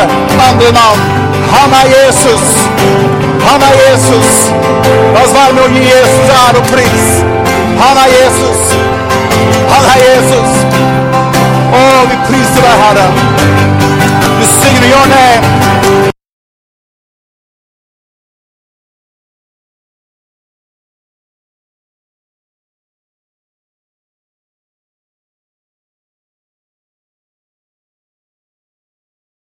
andre 0.47 0.71
navn. 0.81 1.01
Han 1.55 1.75
er 1.81 1.87
Jesus. 1.97 2.47
Han 3.47 3.61
er 3.69 3.75
Jesus. 3.85 4.31
La 5.13 5.23
oss 5.23 5.33
være 5.35 5.53
med 5.57 5.63
å 5.63 5.69
gi 5.75 5.83
Jesus 5.87 6.33
ære 6.39 6.61
og 6.61 6.71
pris. 6.71 7.07
Han 7.83 8.01
er 8.03 8.09
Jesus. 8.15 8.75
Han 9.73 9.89
er 9.93 10.03
Jesus. 10.03 10.51
Å, 11.77 11.83
vi 12.09 12.19
priser 12.27 12.67
deg, 12.67 12.83
Herre. 12.83 13.07
Vi 14.39 14.51
synger 14.57 14.87